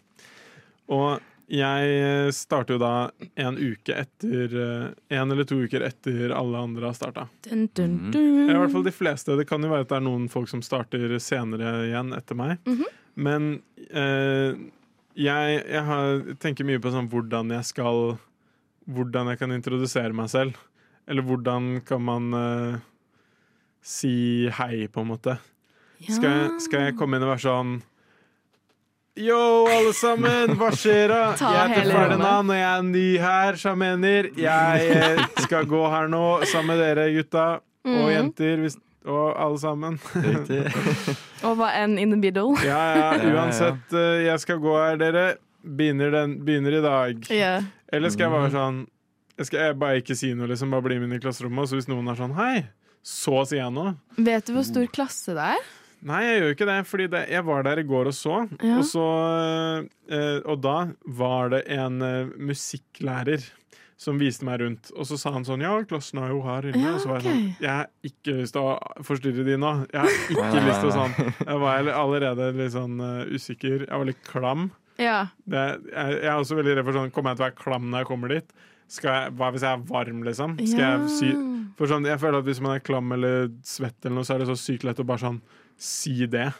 [0.92, 1.20] Og
[1.52, 2.90] jeg eh, starter jo da
[3.42, 4.84] en uke etter eh,
[5.18, 7.26] En eller to uker etter alle andre har starta.
[7.46, 8.10] Dun, dun, Mm.
[8.14, 8.50] dun.
[8.50, 9.36] I hvert fall de fleste.
[9.38, 12.58] Det kan jo være at det er noen folk som starter senere igjen etter meg.
[12.66, 12.84] Mhm.
[13.22, 13.48] Men
[13.92, 14.54] eh,
[15.20, 18.14] jeg, jeg har, tenker mye på sånn hvordan jeg skal
[18.90, 20.56] Hvordan jeg kan introdusere meg selv.
[21.06, 22.80] Eller hvordan kan man eh,
[23.82, 25.38] si hei, på en måte.
[26.02, 27.72] Skal, jeg, skal jeg komme inn og være sånn
[29.14, 29.36] Yo,
[29.68, 30.54] alle sammen!
[30.56, 31.18] Hva skjer da?
[31.36, 34.28] Jeg heter Ferdinand, og jeg er ny her, sjamener.
[34.40, 37.44] Jeg eh, skal gå her nå sammen med dere gutta
[37.84, 38.08] og Mhm.
[38.14, 38.56] jenter.
[38.62, 39.98] Hvis, og alle sammen.
[41.42, 42.54] Og hva enn in the middle.
[42.64, 43.92] Ja, ja, uansett.
[43.92, 45.26] eh, Jeg skal gå her, dere.
[45.62, 47.26] Begynner, den, begynner i dag.
[47.30, 47.64] Yeah.
[47.92, 48.56] Eller skal jeg bare Mhm.
[48.56, 48.86] sånn
[49.38, 50.70] Jeg skal jeg bare ikke si noe, liksom.
[50.70, 51.58] Bare bli med inn i klasserommet.
[51.58, 52.68] Og så hvis noen er sånn hei,
[53.02, 53.92] så å si ennå.
[54.16, 55.70] Vet du hvor stor klasse det er?
[56.02, 58.36] Nei, jeg gjør jo ikke det, fordi det, jeg var der i går og så.
[58.58, 58.78] Ja.
[58.80, 59.06] Og, så
[60.10, 60.76] eh, og da
[61.18, 63.44] var det en eh, musikklærer
[64.02, 64.90] som viste meg rundt.
[64.96, 66.80] Og så sa han sånn Ja, klassen er jo her inne.
[66.82, 69.72] Ja, og så var jeg sånn Jeg har ikke lyst til å forstyrre de nå.
[69.92, 71.14] Jeg har ikke lyst til å sånn
[71.52, 73.86] Jeg var allerede litt sånn uh, usikker.
[73.86, 74.70] Jeg var litt klam.
[74.98, 75.20] Ja.
[75.46, 77.88] Det, jeg, jeg er også veldig redd for sånn Kommer jeg til å være klam
[77.92, 78.56] når jeg kommer dit?
[78.90, 80.58] Skal jeg, hva hvis jeg er varm, liksom?
[80.68, 81.30] Skal jeg sy
[81.78, 84.42] For sånn, jeg føler at hvis man er klam eller svett, eller noe, så er
[84.42, 85.40] det så sykt lett å bare sånn
[85.80, 86.50] si det.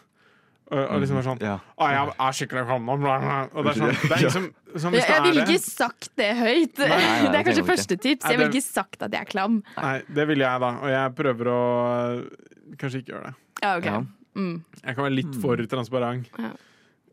[0.72, 1.58] Og, og liksom være sånn Ja.
[1.76, 2.94] Å, jeg er skikkelig klam nå.
[2.96, 6.10] Og det er sånn Det er liksom, som, som hvis Jeg, jeg ville ikke sagt
[6.16, 6.80] det høyt.
[6.80, 8.30] Nei, nei, det er kanskje første tips.
[8.30, 9.60] Jeg ville ikke sagt at jeg er klam.
[9.76, 10.72] Nei, det ville jeg, da.
[10.80, 11.60] Og jeg prøver å
[12.80, 13.34] kanskje ikke gjøre det.
[13.62, 14.10] Ja, ok.
[14.32, 14.54] Mm.
[14.80, 16.30] Jeg kan være litt for transparent.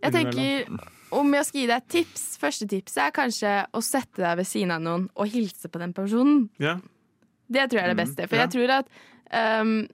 [0.03, 0.69] Jeg tenker,
[1.12, 4.47] Om jeg skal gi deg et tips Første tipset er kanskje å sette deg ved
[4.47, 6.49] siden av noen og hilse på den personen.
[6.62, 6.77] Ja.
[7.49, 8.27] Det tror jeg er det Mm, beste.
[8.29, 8.45] For ja.
[8.45, 8.88] jeg tror at
[9.65, 9.88] um,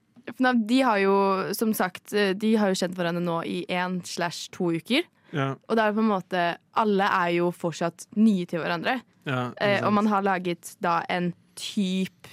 [0.68, 1.16] De har jo
[1.56, 5.04] som sagt eh, De har jo kjent hverandre nå i én slash to uker.
[5.32, 5.56] Ja.
[5.70, 6.44] Og da er det på en måte
[6.76, 9.00] Alle er jo fortsatt nye til hverandre.
[9.26, 12.28] Ja, eh, og man har laget da en type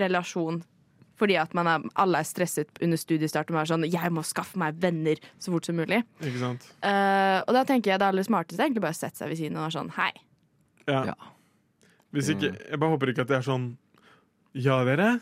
[0.00, 0.62] relasjon.
[1.20, 4.24] Fordi at man er, alle er stresset under studiestart og man er sånn 'Jeg må
[4.24, 6.02] skaffe meg venner så fort som mulig'.
[6.24, 6.64] Ikke sant?
[6.82, 9.38] Eh, og da tenker jeg det aller smarteste er egentlig bare å sette seg ved
[9.38, 10.16] siden og være sånn 'Hei'.
[10.88, 11.14] Ja.
[12.12, 13.76] Hvis ikke Jeg bare håper ikke at det er sånn
[14.54, 15.20] Ja, dere.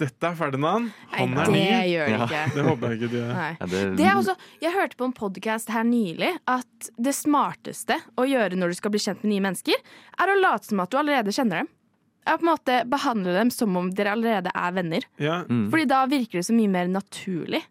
[0.00, 0.92] Dette er Ferdinand.
[1.12, 1.58] Han Nei, er ny.
[1.60, 2.44] det gjør det ikke.
[2.54, 3.96] Det håper jeg ikke de gjør.
[3.98, 8.56] Det er også, jeg hørte på en podkast her nylig at det smarteste å gjøre
[8.56, 9.76] når du skal bli kjent med nye mennesker,
[10.16, 11.68] er å late som at du allerede kjenner dem.
[12.30, 15.06] Ja, på en måte Behandle dem som om dere allerede er venner.
[15.18, 15.40] Ja.
[15.50, 17.64] Fordi da virker det så mye mer naturlig.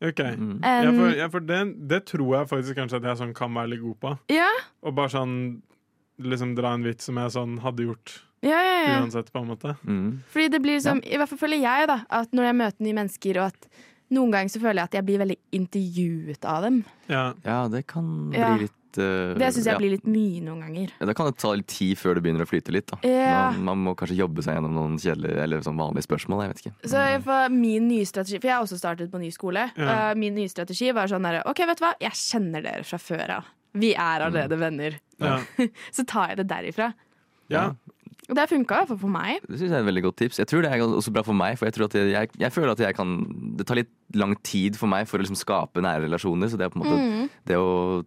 [0.00, 0.20] OK.
[0.20, 3.52] Um, ja, for, ja, for det, det tror jeg faktisk kanskje at jeg sånn kan
[3.54, 4.12] være litt god på.
[4.32, 4.48] Ja,
[4.82, 5.34] Og bare sånn
[6.20, 8.74] liksom dra en vits som jeg sånn hadde gjort ja, ja.
[8.88, 8.96] ja.
[9.04, 9.74] uansett, på en måte.
[10.32, 12.96] Fordi det blir liksom, I hvert fall føler jeg da at når jeg møter nye
[12.96, 13.70] mennesker, og at
[14.16, 16.78] noen ganger så føler jeg at jeg blir veldig intervjuet av dem.
[17.12, 17.26] Ja,
[17.72, 18.54] det kan bli Ja.
[18.64, 19.78] litt eh, Det syns jeg ja.
[19.78, 20.90] blir litt mye noen ganger.
[21.00, 22.86] Ja, Da kan det ta litt tid før det begynner å flyte litt.
[22.90, 23.50] da Ja.
[23.52, 26.42] man, man må kanskje jobbe seg gjennom noen kjedelige eller sånn vanlige spørsmål.
[26.46, 29.20] Jeg vet ikke Så jeg- for min nye strategi For jeg har også startet på
[29.20, 29.70] ny skole.
[29.76, 30.10] Ja.
[30.10, 32.98] Uh, min nye strategi var sånn derre OK, vet du hva, jeg kjenner dere fra
[32.98, 33.44] før av.
[33.74, 34.98] Vi er allerede venner.
[35.20, 35.38] Ja.
[35.92, 36.92] så tar jeg det derifra.
[37.48, 37.74] Ja.
[38.30, 39.40] Og det funka i hvert fall for meg.
[39.48, 40.36] Det synes jeg er et veldig godt tips.
[40.38, 42.52] Jeg tror det er også bra for meg, for jeg, tror at jeg, jeg, jeg
[42.54, 43.14] føler at jeg kan
[43.58, 46.66] Det tar litt lang tid for meg for å liksom skape nære relasjoner, så det
[46.68, 47.30] er på en måte Mm.
[47.46, 48.04] Det å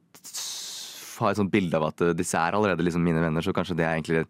[1.19, 3.76] ha et sånt bilde av at eh, disse er allerede liksom mine venner, så kanskje
[3.78, 4.23] det er egentlig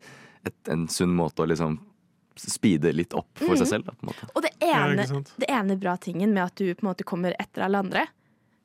[0.43, 1.79] et, en sunn måte å liksom
[2.35, 3.59] speede litt opp for Mm.
[3.61, 3.85] seg selv.
[3.85, 4.27] Da, på en måte.
[4.33, 7.35] Og det ene, ja, det ene bra tingen med at du på en måte kommer
[7.39, 8.07] etter alle andre,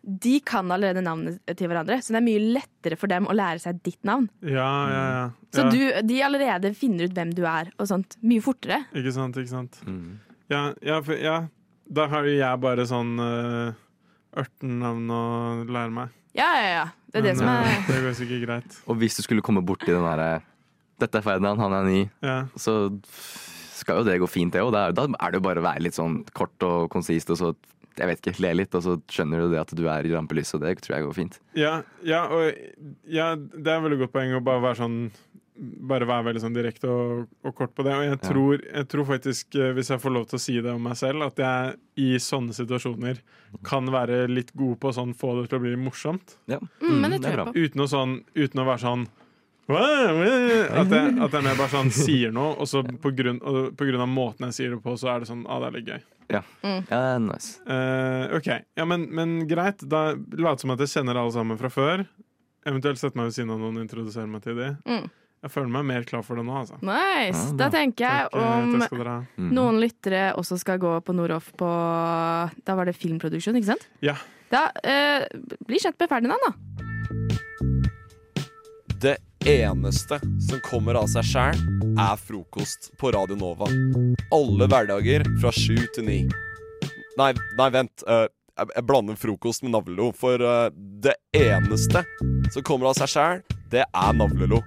[0.09, 3.61] de kan allerede navnet til hverandre, så det er mye lettere for dem å lære
[3.61, 4.29] seg ditt navn.
[4.41, 5.25] Ja, ja, ja.
[5.53, 5.71] Så ja.
[5.75, 8.85] du, de allerede finner ut hvem du er, og sånt mye fortere.
[8.97, 9.81] Ikke sant, ikke sant.
[10.49, 11.37] Ja, ja, for, ja,
[11.85, 13.75] da har jo jeg bare sånn uh,
[14.39, 15.23] ørtennavn å
[15.69, 16.15] lære meg.
[16.39, 16.87] Ja, ja, ja.
[17.09, 18.79] Det er det Men, som er eh, Det går sikkert greit.
[18.87, 20.43] Og hvis du skulle komme borti den derre
[20.99, 22.01] Dette er Ferdinand, han er ny.
[22.25, 22.39] Ja.
[22.59, 22.75] Så
[23.79, 24.73] skal jo det gå fint, det òg.
[24.75, 27.53] Da er det jo bare å være litt sånn kort og konsist, og så
[27.99, 30.59] jeg vet ikke, le litt, og så skjønner du det at du er i rampelyset,
[30.59, 31.39] og det tror jeg går fint.
[31.59, 31.73] Ja,
[32.07, 32.51] ja, og
[33.11, 34.99] ja, det er veldig godt poeng å bare være sånn
[35.59, 37.95] bare være veldig sånn direkte og, og kort på det.
[37.99, 40.71] Og jeg tror, jeg tror faktisk, eh, hvis jeg får lov til å si det
[40.73, 43.19] om meg selv, at jeg i sånne situasjoner
[43.67, 46.37] kan være litt god på å sånn, få det til å bli morsomt.
[46.51, 46.61] Ja.
[46.83, 47.65] Mm, men det tror jeg på.
[47.67, 49.09] Uten å, sånn, uten å være sånn
[49.69, 53.89] at jeg, at jeg mer bare sånn sier noe, og så på grunn, og på
[53.91, 55.91] grunn av måten jeg sier det på, så er det sånn ah, det er litt
[55.93, 56.07] gøy.
[56.29, 56.81] Ja, Mm.
[56.93, 57.61] er nice.
[57.65, 58.49] Uh, OK.
[58.77, 59.81] Ja, men, men greit.
[59.89, 62.03] Da later som at jeg kjenner alle sammen fra før.
[62.69, 64.77] Eventuelt sette meg ved siden av noen og introdusere meg til dem.
[64.85, 65.07] Mm.
[65.39, 66.81] Jeg føler meg mer klar for det nå, altså.
[66.83, 67.53] Nice.
[67.59, 68.97] Da tenker jeg Takk, eh, om takk.
[69.39, 69.53] Mm.
[69.55, 71.69] noen lyttere også skal gå på Noroff på
[72.67, 73.87] Da var det filmproduksjon, ikke sant?
[74.03, 74.17] Ja.
[74.51, 75.29] Da eh,
[75.69, 76.53] Bli kjent med Ferdinand, da.
[78.99, 79.15] Det
[79.47, 81.61] eneste som kommer av seg sjæl,
[81.95, 83.71] er frokost på Radio Nova.
[84.35, 86.19] Alle hverdager fra sju til ni.
[87.19, 88.03] Nei, nei, vent.
[88.03, 88.27] Uh,
[88.59, 90.11] jeg, jeg blander frokost med navlelo.
[90.19, 92.03] For uh, det eneste
[92.51, 94.65] som kommer av seg sjæl, det er navlelo.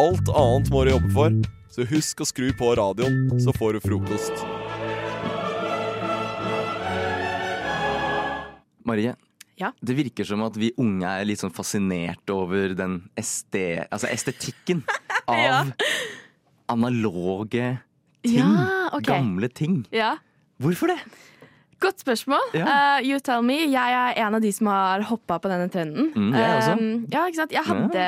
[0.00, 1.34] Alt annet må du jobbe for.
[1.74, 4.44] Så husk å skru på radioen, så får du frokost.
[8.84, 9.14] Marie,
[9.56, 9.70] Ja?
[9.80, 14.82] det virker som at vi unge er litt sånn fascinert over den este, altså estetikken
[15.30, 15.60] av Ja.
[16.68, 17.78] analoge
[18.24, 18.42] ting.
[18.42, 19.08] Ja, okay.
[19.14, 19.84] Gamle ting.
[19.94, 20.16] Ja.
[20.60, 20.98] Hvorfor det?
[21.80, 22.52] Godt spørsmål.
[22.54, 22.64] Ja.
[22.98, 23.56] Uh, you tell me.
[23.66, 26.12] Jeg er en av de som har hoppa på denne trenden.
[26.14, 26.76] Mm, jeg også.
[26.78, 27.52] Um, ja, ikke sant?
[27.52, 28.04] Jeg hadde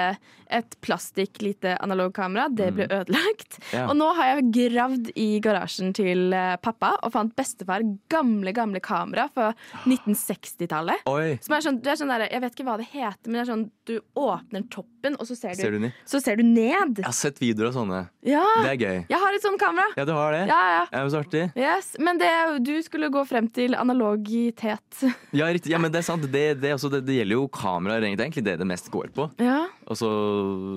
[0.51, 2.49] et plastikk lite analogkamera.
[2.53, 3.59] Det ble ødelagt.
[3.59, 3.69] Mm.
[3.77, 3.85] Ja.
[3.91, 8.81] Og nå har jeg gravd i garasjen til eh, pappa og fant bestefar gamle gamle
[8.85, 9.53] kamera fra
[9.87, 11.07] 1960-tallet.
[11.45, 13.45] Som er sånn, det er sånn der, jeg vet ikke hva det heter, men det
[13.45, 15.99] er sånn du åpner toppen, og så ser du, Ser du ned?
[16.09, 16.99] så ser du ned.
[16.99, 18.01] Jeg har sett videoer av sånne.
[18.27, 18.43] Ja.
[18.65, 18.97] Det er gøy.
[19.13, 19.87] Jeg har et sånt kamera.
[19.99, 20.43] Ja, du har det?
[20.51, 20.83] Ja, ja.
[20.91, 21.45] Ja, men så artig.
[21.55, 22.31] Yes, Men det,
[22.67, 25.03] du skulle gå frem til analogitet.
[25.37, 25.71] Ja, riktig.
[25.71, 26.27] Ja, men det er sant.
[26.27, 28.03] Det, det, er det, det gjelder jo kameraer.
[28.03, 29.29] Det er egentlig det det mest går på.
[29.43, 29.67] Ja.
[29.87, 30.11] Og så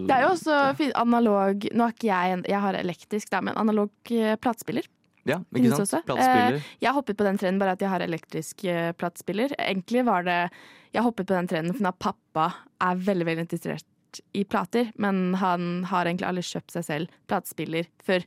[0.08, 3.58] Det er jo også fin- analog Nå har ikke jeg Jeg har elektrisk, da, men
[3.58, 4.86] analog eh, platespiller.
[5.28, 6.06] Ja, ikke sant?
[6.08, 6.58] Platespiller.
[6.58, 9.54] Eh, jeg hoppet på den trenden bare at jeg har elektrisk eh, platespiller.
[9.60, 10.50] Egentlig var det
[10.94, 13.86] Jeg hoppet på den trenden fordi pappa er veldig veldig interessert
[14.34, 18.26] i plater, men han har egentlig aldri kjøpt seg selv platespiller før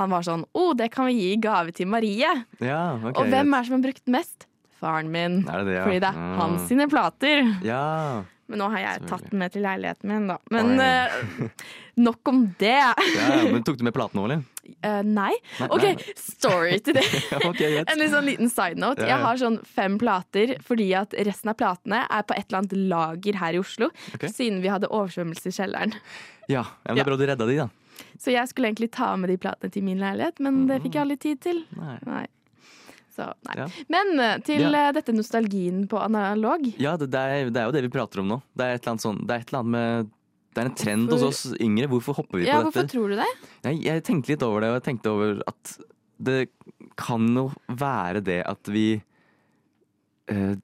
[0.00, 2.30] han var sånn Å, oh, det kan vi gi i gave til Marie!
[2.58, 4.46] Ja, okay, Og hvem er det som har brukt mest?
[4.80, 5.42] Faren min.
[5.46, 5.86] Det det, ja?
[5.86, 6.36] Fordi det er Mm.
[6.40, 7.56] hans sine plater.
[7.64, 8.22] Ja.
[8.50, 10.36] Men nå har jeg tatt den med til leiligheten min, da.
[10.50, 11.12] Men eh,
[12.02, 12.72] nok om det.
[13.18, 13.28] ja.
[13.46, 14.42] Men tok du med platen òg, eller?
[14.82, 15.30] Uh, nei.
[15.60, 16.14] Nei, OK, nei.
[16.18, 17.04] story til det.
[17.48, 17.78] okay.
[17.84, 19.06] En sånn liten side note.
[19.06, 22.74] Jeg har sånn fem plater fordi at resten av platene er på et eller annet
[22.90, 23.90] lager her i Oslo.
[24.16, 24.32] Okay.
[24.34, 25.94] Siden vi hadde oversvømmelse i kjelleren.
[26.50, 27.68] Ja, ja men det er bra du redda de, da.
[28.18, 31.06] Så jeg skulle egentlig ta med de platene til min leilighet, men det fikk jeg
[31.06, 31.64] aldri tid til.
[31.78, 32.26] Nei.
[33.20, 33.56] Så, nei.
[33.60, 33.66] Ja.
[33.92, 34.70] Men eh, til Ja.
[34.88, 36.64] eh, dette nostalgien på analog.
[36.80, 38.40] Ja, det, det, er, det er jo det vi prater om nå.
[38.56, 40.10] Det er et eller annet sånn Det er et eller annet med
[40.50, 41.86] Det er en trend Hvorfor- hos oss yngre.
[41.92, 42.94] Hvorfor hopper vi Ja, på hvorfor dette?
[42.96, 43.28] tror du det?
[43.68, 45.76] Jeg, jeg tenkte litt over det, og jeg tenkte over at
[46.20, 46.40] det
[46.96, 48.86] kan jo være det at vi
[50.28, 50.56] eh,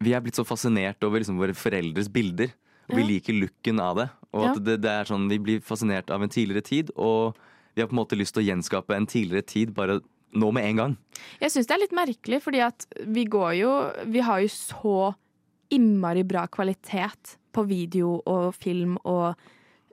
[0.00, 2.52] Vi er blitt så fascinert over liksom våre foreldres bilder.
[2.88, 4.08] Og vi liker looken av det.
[4.32, 4.50] Og Ja.
[4.54, 6.90] at det, det er sånn vi blir fascinert av en tidligere tid.
[6.96, 7.34] Og
[7.74, 10.00] vi har på en måte lyst til å gjenskape en tidligere tid bare
[10.36, 10.96] nå med en gang.
[11.40, 13.72] Jeg syns det er litt merkelig, fordi at vi går jo
[14.12, 14.98] Vi har jo så
[15.74, 19.34] innmari bra kvalitet på video og film og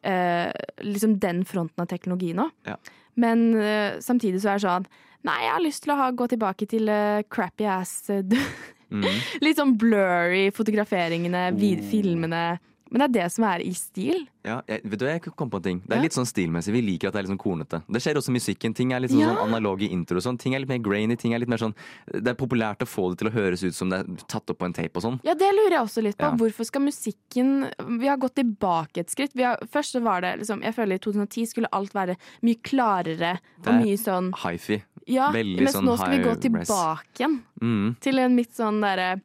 [0.03, 0.51] eh,
[0.83, 2.47] liksom den fronten av teknologi nå.
[2.67, 2.77] Ja.
[3.19, 4.87] Men eh, samtidig så er det sånn
[5.25, 8.21] Nei, jeg har lyst til å ha, gå tilbake til eh, crappy ass eh,
[8.93, 9.05] Mm.
[9.41, 12.59] Litt sånn blurry fotograferingene, vid filmene.
[12.95, 14.21] Men det er det som er i stil.
[14.45, 15.79] Ja, jeg, vet du, jeg kom på en ting.
[15.83, 16.01] Det er Ja.
[16.05, 16.71] litt sånn stilmessig.
[16.71, 17.81] Vi liker at det er litt sånn kornete.
[17.91, 18.73] Det skjer også i musikken.
[18.77, 19.33] Ting er litt sånn, Ja.
[19.35, 20.37] sånn analoge intro og sånn.
[20.39, 21.17] Ting er litt mer grainy.
[21.19, 21.73] Ting er litt mer sånn
[22.07, 24.59] Det er populært å få det til å høres ut som det er tatt opp
[24.59, 25.19] på en tape og sånn.
[25.25, 26.29] Ja, det lurer jeg også litt på.
[26.29, 26.35] Ja.
[26.37, 29.33] Hvorfor skal musikken Vi har gått tilbake et skritt.
[29.35, 32.55] Vi har, først så var det liksom Jeg føler i 2010 skulle alt være mye
[32.63, 34.81] klarere og mye sånn Hifi.
[35.07, 37.99] Ja, Veldig mens sånn nå skal vi gå tilbake igjen Mm.
[37.99, 39.21] til en mitt sånn derre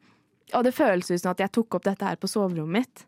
[0.53, 3.05] Og det føles ut som at jeg tok opp dette her på soverommet mitt.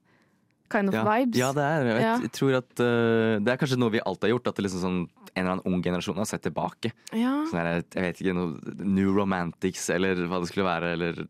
[0.73, 1.03] Kind of Ja.
[1.05, 1.37] vibes.
[1.37, 4.35] ja, det er jeg, jeg tror at uh, Det er kanskje noe vi alltid har
[4.35, 4.47] gjort.
[4.51, 5.01] At det liksom sånn,
[5.33, 6.91] en eller annen ung generasjon har sett tilbake.
[7.13, 7.33] Ja.
[7.49, 10.93] Sånn der, jeg vet ikke, noe New Romantics eller hva det skulle være.
[10.97, 11.23] Eller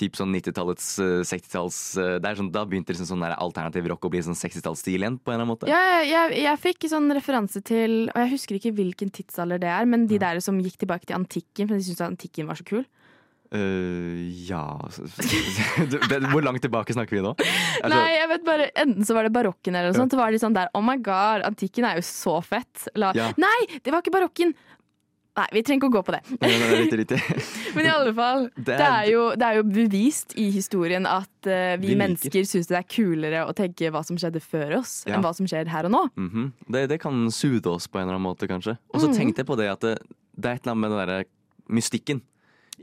[0.00, 4.06] typ sånn 90-tallets, uh, 60-talls uh, det er sånn, Da begynte liksom sånn alternativ rock
[4.08, 5.68] å bli sånn 60-tallsstil igjen, på en eller annen måte.
[5.68, 9.84] Ja, jeg, jeg fikk sånn referanse til Og jeg husker ikke hvilken tidsalder det er,
[9.88, 12.84] men de der som gikk tilbake til antikken, for de syntes antikken var så kul.
[13.52, 14.62] Eh, ja
[16.32, 17.34] Hvor langt tilbake snakker vi nå?
[17.36, 20.14] Altså, Nei, jeg vet bare Enten så var det barokken eller noe sånt.
[20.14, 22.86] Så var litt sånn der Oh my god, antikken er jo så fett.
[22.96, 23.30] La, Ja.
[23.36, 24.54] Nei, det var ikke barokken!
[25.32, 26.18] Nei, vi trenger ikke å gå på det.
[26.92, 27.18] Riktig.
[27.76, 31.06] Men i alle fall, Det det er- er, jo, det er jo bevist i historien
[31.08, 34.78] at uh, vi, Vi mennesker syns det er kulere å tenke hva som skjedde før
[34.82, 35.16] oss, Ja.
[35.16, 36.02] enn hva som skjer her og nå.
[36.20, 36.50] Mhm.
[36.76, 38.76] det, det kan sude oss på en eller annen måte, kanskje.
[38.92, 39.16] Og så Mhm.
[39.22, 39.94] tenkte jeg på det at det,
[40.36, 41.24] det er et eller annet med den derre
[41.72, 42.20] mystikken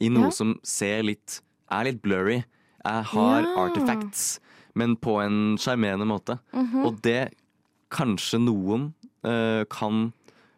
[0.02, 0.30] i noe Ja.
[0.32, 2.44] som ser litt Er litt blurry.
[2.86, 3.56] Jeg har Ja.
[3.68, 4.40] artifacts,
[4.74, 6.40] men på en sjarmerende måte.
[6.54, 6.86] Mhm.
[6.86, 7.34] Og det
[7.92, 10.14] kanskje noen uh, kan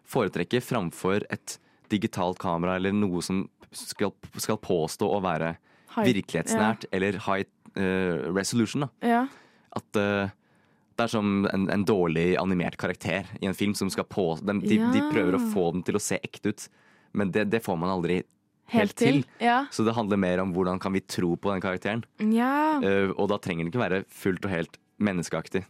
[0.07, 1.57] foretrekke framfor et
[1.89, 5.57] digitalt kamera eller noe som skal, skal påstå å være
[5.95, 7.43] High- virkelighetsnært eller high
[7.75, 8.81] uh, resolution.
[8.81, 8.89] Da.
[9.01, 9.27] Ja.
[9.75, 10.29] At uh,
[10.95, 14.59] det er som en, en dårlig animert karakter i en film som skal på de,
[14.61, 16.69] de, de prøver å få den til å se ekte ut,
[17.13, 18.21] men det, det får man aldri
[18.71, 19.21] Helt helt til.
[19.43, 19.65] ja.
[19.71, 22.03] Så det handler mer om hvordan kan vi tro på den karakteren.
[22.31, 22.79] Ja.
[22.79, 25.65] Uh, og da trenger den ikke være fullt og helt menneskeaktig.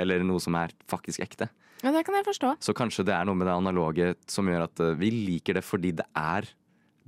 [0.00, 1.50] Eller noe som er faktisk ekte.
[1.82, 2.56] ja, det kan jeg forstå.
[2.64, 5.64] Så kanskje det er noe med det analoge som gjør at uh, vi liker det
[5.66, 6.48] fordi det er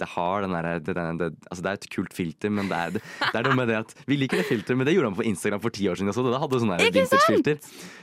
[0.01, 2.79] det har den der, det, det, det, altså det er et kult filter, men det
[2.79, 5.11] er, det, det er noe med det at Vi liker det filteret, men det gjorde
[5.13, 6.25] han på Instagram for ti år siden også.
[6.35, 7.61] Da hadde sånn vintage-filter.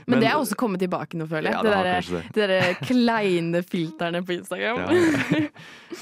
[0.08, 1.60] Men, det er også kommet tilbake nå, føler jeg.
[1.60, 4.82] Ja, det kanskje der, der kleine filterne på Instagram.
[4.82, 5.44] Ja.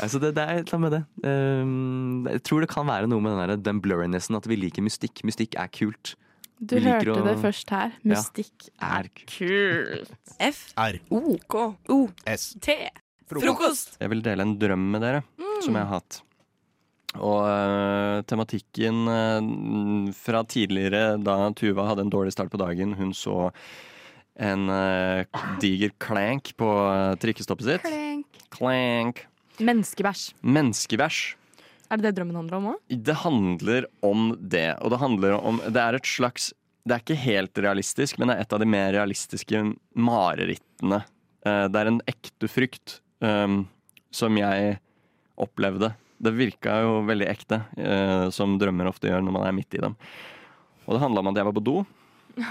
[0.04, 1.04] altså det, det er et eller annet med det.
[1.28, 4.86] Um, jeg tror det kan være noe med den, der, den blurrinessen, at vi liker
[4.86, 5.24] mystikk.
[5.28, 6.16] Mystikk er kult.
[6.60, 7.94] Du Vi liker hørte å- det først her.
[8.04, 8.14] Ja.
[8.16, 10.10] Mystikk er kult.
[10.44, 10.64] F.
[10.78, 11.00] R.
[11.10, 11.38] O.
[11.50, 11.68] K.
[11.90, 12.00] O.
[12.28, 12.52] S.
[12.60, 12.76] T.
[13.30, 13.98] Frokost.
[14.02, 15.22] Jeg vil dele en drøm med dere
[15.64, 16.22] som jeg har hatt.
[17.18, 23.16] Og uh, tematikken uh, fra tidligere, da Tuva hadde en dårlig start på dagen, hun
[23.18, 23.50] så
[24.40, 25.26] en uh,
[25.60, 26.70] diger klank på
[27.20, 27.88] trikkestoppet sitt.
[27.88, 28.44] Klank.
[28.54, 29.24] Klank.
[29.60, 30.30] Menneskebæsj.
[30.46, 31.24] Menneskebæsj.
[31.90, 32.82] Er det det drømmen handler om òg?
[32.94, 36.52] Det handler om det, og det handler om Det er et slags
[36.86, 39.64] Det er ikke helt realistisk, men det er et av de mer realistiske
[39.98, 41.02] marerittene.
[41.42, 43.64] Det er en ekte frykt um,
[44.14, 44.78] som jeg
[45.42, 45.94] opplevde.
[46.20, 49.84] Det virka jo veldig ekte, eh, som drømmer ofte gjør når man er midt i
[49.84, 49.96] dem.
[50.86, 51.78] Og det handla om at jeg var på do.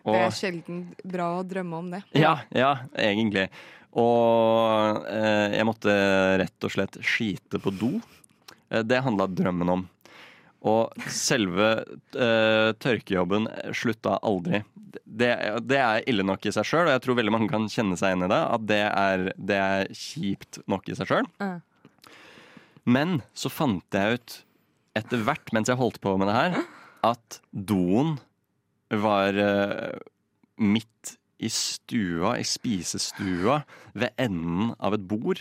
[0.00, 1.98] Det er sjelden bra å drømme om det.
[2.16, 3.50] Ja, ja, egentlig.
[4.00, 5.92] Og eh, jeg måtte
[6.40, 7.90] rett og slett skite på do.
[8.70, 9.84] Eh, det handla drømmen om.
[10.70, 11.70] Og selve
[12.16, 14.62] eh, tørkejobben slutta aldri.
[15.04, 15.30] Det,
[15.68, 18.16] det er ille nok i seg sjøl, og jeg tror veldig mange kan kjenne seg
[18.16, 18.40] inn i det.
[18.56, 21.28] At det er, det er kjipt nok i seg sjøl.
[22.84, 24.36] Men så fant jeg ut
[24.98, 26.60] etter hvert, mens jeg holdt på med det her,
[27.06, 28.16] at doen
[28.90, 29.98] var eh,
[30.60, 33.62] midt i stua, i spisestua,
[33.96, 35.40] ved enden av et bord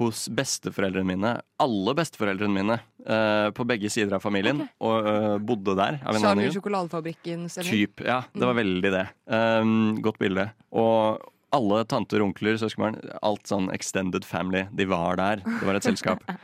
[0.00, 1.32] hos besteforeldrene mine.
[1.62, 6.00] Alle besteforeldrene mine eh, på begge sider av familien, og eh, bodde der.
[6.02, 6.56] av en annen Charlie grunn.
[6.58, 7.70] sjokoladefabrikken stemmer.
[7.70, 8.20] Typ, ja.
[8.34, 9.04] Det var veldig det.
[9.30, 10.48] Um, godt bilde.
[10.74, 11.22] Og
[11.54, 15.44] alle tanter, onkler, søskenbarn, alt sånn extended family, de var der.
[15.46, 16.22] Det var et selskap.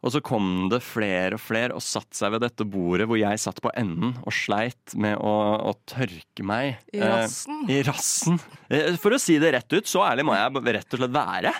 [0.00, 3.40] Og så kom det flere og flere og satte seg ved dette bordet hvor jeg
[3.42, 5.32] satt på enden og sleit med å,
[5.68, 6.78] å tørke meg.
[6.96, 7.58] I eh, rassen?
[7.68, 8.38] I rassen.
[8.72, 11.52] Eh, For å si det rett ut, så ærlig må jeg rett og slett være.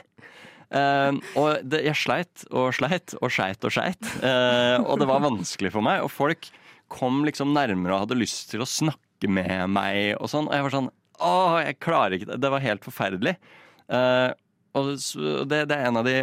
[0.70, 4.10] Eh, og det, jeg sleit og sleit og sleit og sleit.
[4.24, 6.00] Eh, og det var vanskelig for meg.
[6.06, 6.48] Og folk
[6.90, 10.48] kom liksom nærmere og hadde lyst til å snakke med meg og sånn.
[10.48, 10.90] Og jeg var sånn
[11.20, 11.32] Å,
[11.64, 12.40] jeg klarer ikke det.
[12.42, 13.36] Det var helt forferdelig.
[13.90, 14.28] Eh,
[14.78, 14.92] og
[15.50, 16.18] det, det er en av de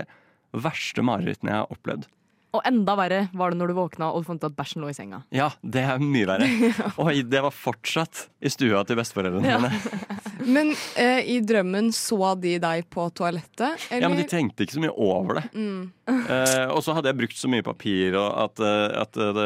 [0.58, 2.08] verste marerittene jeg har opplevd.
[2.56, 4.88] Og enda verre var det når du våkna og du fant ut at bæsjen lå
[4.90, 5.20] i senga.
[5.36, 6.48] Ja, det er mye verre.
[7.04, 9.60] Oi, det var fortsatt i stua til besteforeldrene Ja.
[9.62, 10.00] mine.
[10.56, 13.84] Men eh, i drømmen så de deg på toalettet?
[13.92, 14.06] Eller?
[14.06, 15.48] Ja, men de tenkte ikke så mye over det.
[15.58, 15.88] Mm.
[16.28, 19.46] Eh, og så hadde jeg brukt så mye papir og at, eh, at eh, det,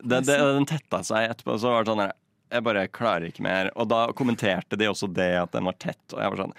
[0.00, 1.54] det, det, den tetta seg etterpå.
[1.60, 2.12] Så var det sånn der,
[2.50, 3.70] Jeg bare klarer ikke mer.
[3.76, 6.00] Og da kommenterte de også det at den var tett.
[6.14, 6.54] Og jeg var sånn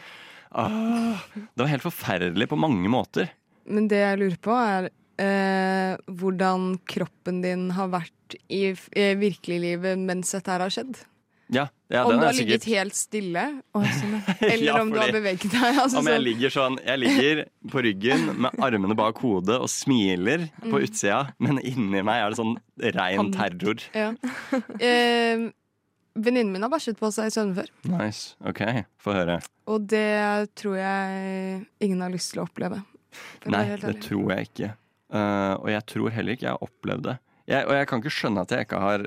[0.49, 1.19] «Åh,
[1.54, 3.30] Det var helt forferdelig på mange måter.
[3.69, 4.89] Men det jeg lurer på, er
[5.21, 10.97] eh, hvordan kroppen din har vært i, i virkeliglivet mens dette her har skjedd.
[11.49, 13.43] Ja, ja om du har ligget sikkert helt stille,
[14.41, 15.80] eller Ja, om du har beveget deg.
[15.82, 17.39] Altså, Om jeg sånn- ligger sånn Jeg ligger
[17.73, 20.84] på ryggen med armene bak hodet og smiler på Mm.
[20.86, 22.58] utsida, men inni meg er det sånn
[22.97, 23.82] rein terror.
[23.97, 24.12] Ja.
[24.80, 25.49] Eh,
[26.19, 28.36] Venninnen min har bæsjet på seg i søvne før, Nice.
[28.45, 28.62] OK,
[29.01, 29.39] få høre.
[29.69, 32.82] og det tror jeg ingen har lyst til å oppleve.
[33.49, 34.73] Nei, det, det tror jeg ikke.
[35.10, 37.17] Uh, og jeg tror heller ikke jeg har opplevd det.
[37.49, 39.05] Jeg, og jeg kan ikke skjønne at jeg ikke har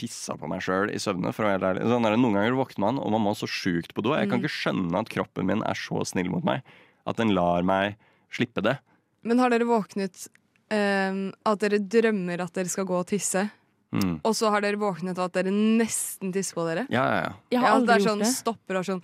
[0.00, 1.30] pissa på meg sjøl i søvne.
[1.36, 4.14] Sånn er det, noen ganger våkner man, og man må så sjukt på do.
[4.16, 4.44] Jeg kan Mm.
[4.46, 6.62] ikke skjønne at kroppen min er så snill mot meg
[7.06, 7.98] at den lar meg
[8.32, 8.78] slippe det.
[9.22, 10.24] Men har dere våknet
[10.72, 13.44] uh, at dere drømmer at dere skal gå og tisse,
[13.92, 14.20] Mm.
[14.24, 16.86] og så har dere våknet av at dere nesten tisser på dere?
[16.88, 17.32] Ja, ja, ja.
[17.52, 18.30] Jeg har Ja, aldri det er gjort sånn det.
[18.32, 19.02] stopper og sånn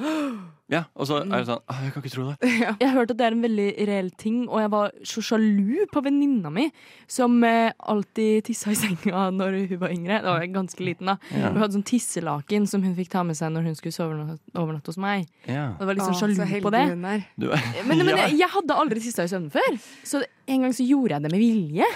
[0.69, 0.83] ja.
[1.01, 2.51] Og så er det sånn «Åh, Jeg kan ikke tro det.
[2.81, 5.87] Jeg har hørt at det er en veldig reell ting, og jeg var så sjalu
[5.93, 6.67] på venninna mi,
[7.09, 10.19] som eh, alltid tissa i senga når hun var yngre.
[10.25, 11.17] Da var jeg ganske liten, da.
[11.33, 11.51] Ja.
[11.55, 14.53] Hun hadde sånn tisselaken som hun fikk ta med seg når hun skulle sove overnatte,
[14.61, 15.25] overnatte hos meg.
[15.49, 15.71] Ja.
[15.77, 16.85] Og det var liksom sjalu på det.
[16.93, 17.25] hun er.
[17.41, 17.49] Du,
[17.89, 18.27] Men, men ja.
[18.27, 21.33] jeg, jeg hadde aldri tissa i søvne før, så en gang så gjorde jeg det
[21.33, 21.89] med vilje.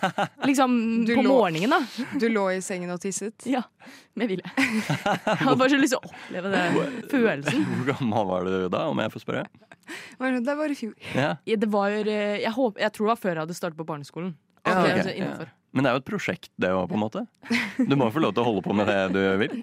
[0.50, 2.06] Liksom Du på lå- morgenen, da.
[2.18, 3.36] Du lå i sengen og tisset?
[3.46, 3.62] Ja,
[4.18, 4.52] med vilje.
[4.56, 6.78] Jeg hadde bare så lyst til å oppleve den
[7.12, 7.64] følelsen.
[7.70, 9.46] Hvor gammel var du da, om jeg får spørre?
[10.20, 10.92] Det var i fjor.
[11.14, 11.30] Ja.
[11.46, 13.88] Ja, Det var, eh, jeg, håper, jeg tror det var før jeg hadde startet på
[13.88, 14.36] barneskolen.
[14.66, 15.48] Ja, Ok, ok, altså ja.
[15.72, 17.24] Men det er jo et prosjekt, det òg, på en måte.
[17.78, 19.60] Du må jo få lov til å holde på med det du vil.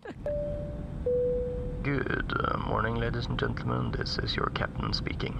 [1.83, 3.91] Good uh, morning, ladies and gentlemen.
[3.91, 5.35] This is your captain speaking.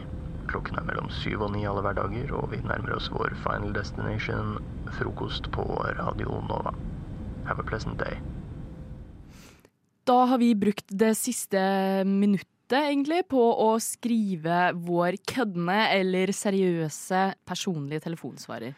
[0.47, 4.57] Klokken er mellom syv og ni alle hverdager, og vi nærmer oss vår final destination,
[4.99, 5.65] frokost på
[5.99, 6.71] Radio Nova.
[7.47, 8.19] Have a pleasant day.
[10.07, 11.59] Da har vi brukt det siste
[12.07, 18.75] minuttet egentlig på å skrive vår køddende eller seriøse personlige telefonsvarer.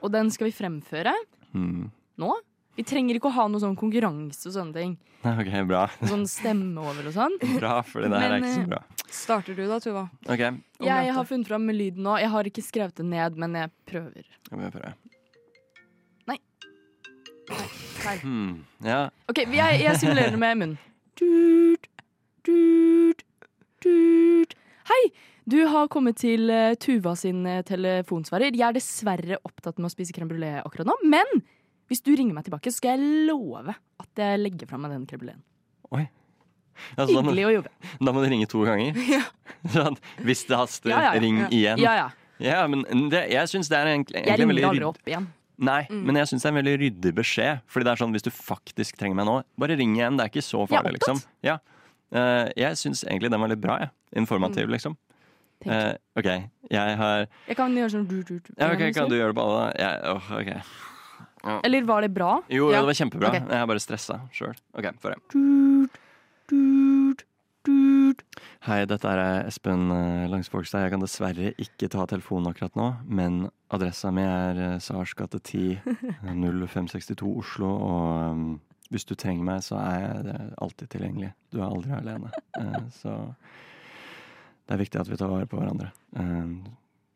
[0.00, 1.12] Og den skal vi fremføre
[1.52, 1.86] mm.
[2.22, 2.30] nå.
[2.76, 4.96] Vi trenger ikke å ha noe sånn konkurranse og sånne ting.
[5.32, 5.86] OK, bra.
[6.08, 7.36] Sånn stemme over og sånn.
[7.56, 8.82] Bra, fordi det her er ikke så eh, bra.
[9.06, 10.06] Starter du da, Tuva?
[10.24, 10.46] OK,
[10.84, 12.16] Jeg har funnet fram med lyden nå.
[12.20, 14.24] Jeg har ikke skrevet det ned, men jeg prøver.
[14.48, 14.72] jeg må
[18.06, 18.20] Feil.
[18.22, 18.52] Hmm.
[18.86, 18.98] Ja.
[19.30, 20.76] OK, jeg, jeg simulerer det med munnen.
[21.18, 21.88] Tut,
[22.46, 23.24] tut,
[23.82, 24.54] tut.
[24.90, 25.02] Hei!
[25.46, 28.50] Du har kommet til eh, Tuva sin eh, telefonsvarer.
[28.56, 31.28] Jeg er dessverre opptatt med å spise crème brulé akkurat nå, men
[31.86, 33.70] hvis du ringer meg tilbake, så skal jeg love
[34.02, 35.44] at jeg legger fra meg den crème bruléen.
[36.98, 37.70] Altså, da må- Hyggelig å jobbe.
[38.04, 38.98] Da må du ringe to ganger.
[39.76, 39.94] Sånn,
[40.26, 41.20] hvis det haster, Ja, ja, ja.
[41.22, 41.80] ring igjen.
[41.80, 42.08] Ja, ja.
[42.42, 45.08] Ja, men det, jeg syns det er egentlig, Jeg egentlig en veldig ringer aldri opp
[45.08, 45.28] igjen.
[45.58, 46.02] Nei, Mm.
[46.04, 47.60] men jeg syns det er en veldig ryddig beskjed.
[47.66, 50.16] Fordi det er sånn, Hvis du faktisk trenger meg nå, bare ring igjen.
[50.18, 51.22] Det er ikke så Jeg farlig, liksom.
[51.42, 51.58] Ja.
[52.12, 53.78] Uh, jeg syns egentlig den var litt bra.
[53.80, 53.88] Ja.
[54.14, 54.72] Informativ, Mm.
[54.76, 54.96] liksom.
[55.66, 56.26] Uh, OK,
[56.70, 58.52] jeg har Jeg kan gjøre sånn du, du, du.
[58.58, 59.72] ja, okay, Kan du gjøre det på alle?
[59.78, 60.62] Jeg, åh, ok.
[61.46, 61.60] Ja.
[61.64, 62.42] Eller var det bra?
[62.50, 62.82] Jo, Ja.
[62.82, 63.28] det var kjempebra.
[63.28, 63.40] Okay.
[63.40, 64.54] Jeg er bare stressa sjøl.
[64.76, 65.20] OK, får jeg.
[65.32, 65.90] Dut,
[66.48, 67.24] dut.
[68.66, 70.84] Hei, dette er Espen eh, Langsvågstad.
[70.84, 73.44] Jeg kan dessverre ikke ta telefonen akkurat nå, men
[73.74, 75.80] adressa mi er eh, Sars gate 10
[76.26, 81.32] 0562 Oslo, og hvis du trenger meg, så er jeg eh, alltid tilgjengelig.
[81.50, 82.32] Du er aldri alene.
[82.60, 83.16] Eh, så
[84.66, 85.90] det er viktig at vi tar vare på hverandre.
[86.18, 86.54] Eh,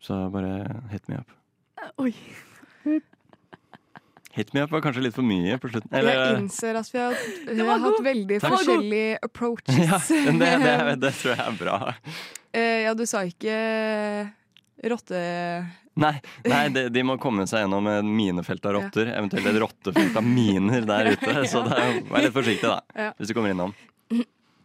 [0.03, 1.34] så bare hit me up.
[2.03, 2.14] Oi.
[4.37, 5.91] Hit me up var kanskje litt for mye på slutten.
[5.97, 7.16] Eller, jeg innser at vi har,
[7.51, 8.53] vi har hatt veldig Takk.
[8.55, 9.81] forskjellige approaches.
[9.83, 11.78] ja, men det, det, det tror jeg er bra.
[12.55, 13.57] Uh, ja, du sa ikke
[14.91, 15.20] rotte...
[16.01, 16.12] Nei,
[16.47, 20.24] nei de, de må komme seg gjennom et minefelt av rotter, eventuelt et rottefelt av
[20.24, 21.35] miner der ute.
[21.51, 23.11] Så det er, vær litt forsiktig, da, Ja.
[23.18, 23.74] hvis du kommer innom.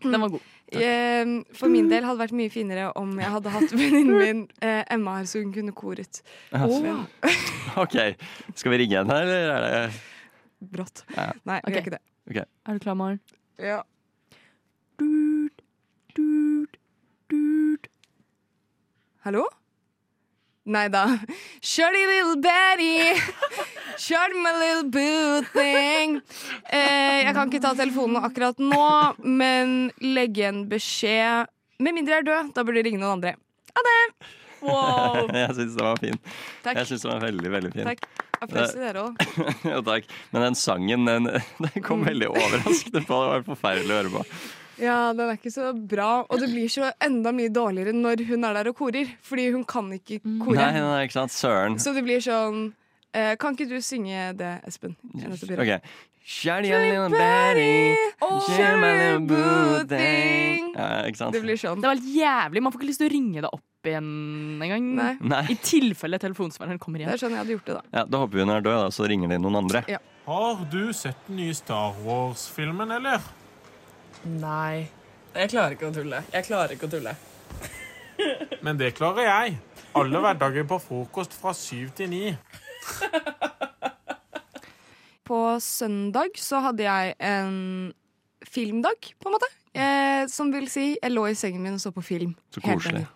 [0.05, 0.45] Den var god.
[0.73, 1.21] Eh,
[1.53, 4.81] For min del hadde det vært mye finere om jeg hadde hatt venninnen min eh,
[4.95, 6.21] Emma her, så hun kunne koret.
[6.57, 7.05] Oh.
[7.83, 7.97] OK,
[8.57, 11.03] skal vi ringe henne, eller er det brått.
[11.13, 11.29] Ja.
[11.45, 11.75] Nei, vi okay.
[11.75, 12.01] gjør ikke det.
[12.31, 12.47] Okay.
[12.65, 13.21] Er du klar, Maren?
[13.61, 13.81] Ja.
[14.97, 15.61] Dut,
[16.17, 16.79] dut,
[17.29, 17.91] dut.
[19.27, 19.45] Hallo?
[20.65, 21.03] Nei da.
[21.61, 23.13] Shorty little Betty,
[24.01, 26.15] shorty my little boo thing.
[26.73, 28.87] Eh, jeg kan ikke ta telefonen akkurat nå,
[29.21, 31.45] men legge en beskjed.
[31.85, 33.35] Med mindre jeg er død, da burde du ringe noen andre.
[33.77, 33.99] Ha det!
[34.65, 35.27] Wow.
[35.35, 36.15] Jeg syns den var fin.
[36.63, 36.77] Takk.
[36.79, 37.85] Jeg synes den var veldig, veldig fin.
[37.91, 38.05] Takk.
[38.41, 39.25] Applaus til dere òg.
[39.75, 40.07] jo, takk.
[40.33, 41.27] Men den sangen, den,
[41.67, 42.07] den kom Mm.
[42.07, 43.19] veldig overraskende på.
[43.19, 44.23] Det var forferdelig å høre på.
[44.81, 48.43] Ja, den er ikke så bra, og det blir så enda mye dårligere når hun
[48.49, 49.13] er der og korer.
[49.23, 50.57] Fordi hun kan ikke kore.
[50.59, 51.31] Nei, nei, ikke sant.
[51.35, 51.77] Søren.
[51.79, 52.73] Så det blir sånn
[53.13, 54.95] eh, Kan ikke du synge det, Espen?
[55.15, 55.79] OK.
[56.49, 57.95] A little Betty,
[58.25, 60.71] Oh, share my little boo thing.
[60.73, 61.35] Ja, ikke sant?
[61.37, 61.77] Det blir sånn.
[61.83, 62.63] Det var helt jævlig.
[62.65, 64.07] Man får ikke lyst til å ringe det opp igjen
[64.65, 64.87] engang.
[64.97, 65.11] Nei.
[65.21, 65.43] Nei.
[65.53, 67.13] I tilfelle telefonsvareren kommer Det igjen.
[67.13, 67.83] er sånn jeg hadde gjort det, da.
[67.99, 69.83] Ja, Da håper vi hun er død, da, så ringer de noen andre.
[69.87, 69.99] Ja.
[70.25, 73.21] Har du sett den nye Star Wars-filmen, eller?
[74.25, 74.87] Nei.
[75.35, 76.21] Jeg klarer ikke å tulle.
[76.33, 77.15] Jeg klarer ikke å tulle.
[78.65, 79.57] Men det klarer jeg.
[79.95, 82.23] Alle hverdager på frokost fra syv til ni.
[85.25, 87.55] På søndag så hadde jeg en
[88.45, 89.47] filmdag, på en måte.
[89.73, 92.35] Eh, som vil si, jeg lå i sengen min og så på film.
[92.53, 93.07] Så koselig.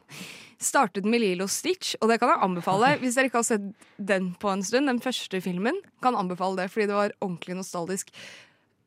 [0.59, 2.95] Startet med Lilo Stitch, og det kan jeg anbefale.
[3.03, 3.69] Hvis dere ikke har sett
[4.01, 8.09] den på en stund, den første filmen, kan anbefale det, fordi det var ordentlig nostalgisk.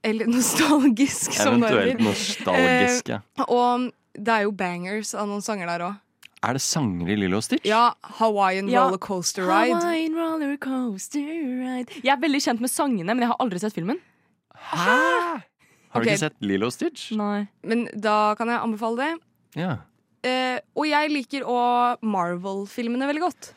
[0.02, 3.20] Eller nostalgisk, som det Eventuelt nostalgisk, ja.
[3.38, 6.00] Eh, og det er jo bangers av noen sanger der òg.
[6.42, 7.62] Er det sanger i Lilo Stitch?
[7.68, 8.88] Ja, Hawaiian Ja.
[8.88, 9.76] Roller Coaster Ride.
[9.78, 12.00] Hawaiian roller coaster ride.
[12.02, 14.00] Jeg er veldig kjent med sangene, men jeg har aldri sett filmen.
[14.72, 14.98] Hæ?
[15.92, 16.16] Har du okay.
[16.16, 17.12] ikke sett Lilo Stitch?
[17.14, 17.46] Nei.
[17.62, 19.12] Men da kan jeg anbefale det.
[19.62, 19.76] Ja.
[20.26, 23.52] Eh, og jeg liker òg Marvel-filmene veldig godt.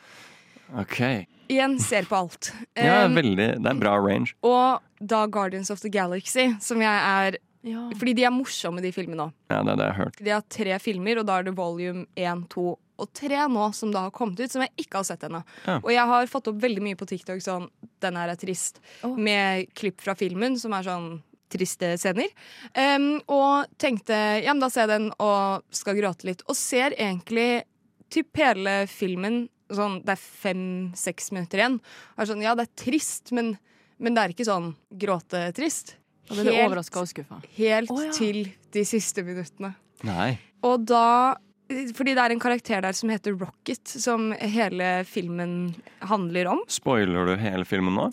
[0.78, 1.26] OK.
[1.50, 2.52] Igjen ser på alt.
[2.74, 4.34] Ja, Um, veldig, det er en bra range.
[4.42, 7.88] og da Guardians of the Galaxy, som jeg er Ja.
[7.98, 9.32] Fordi de er morsomme, de filmene òg.
[9.50, 10.18] Ja, det er det jeg har hørt.
[10.22, 13.90] De har tre filmer, og da er det volume 1, 2 og 3 nå som
[13.90, 15.42] da har kommet ut, som jeg ikke har sett ennå.
[15.66, 15.80] Ja.
[15.80, 17.66] Og jeg har fått opp veldig mye på TikTok sånn
[18.00, 21.22] 'den her er trist', med klipp fra filmen som er sånn
[21.52, 22.30] triste scener.
[22.74, 26.42] Um, og tenkte ja, men da ser jeg den og skal gråte litt.
[26.48, 27.64] Og ser egentlig
[28.10, 31.80] typ hele filmen sånn Det er fem-seks minutter igjen.
[32.14, 33.56] Og er sånn, ja, det er trist, men,
[34.02, 35.96] men det er ikke sånn gråtetrist.
[36.26, 37.40] Da ble du overraska og skuffa.
[37.56, 38.12] Helt oh, ja.
[38.14, 38.42] til
[38.74, 39.72] de siste minuttene.
[40.06, 40.36] Nei.
[40.66, 41.36] Og da
[41.66, 46.60] Fordi det er en karakter der som heter Rocket, som hele filmen handler om.
[46.70, 48.04] Spoiler du hele filmen nå?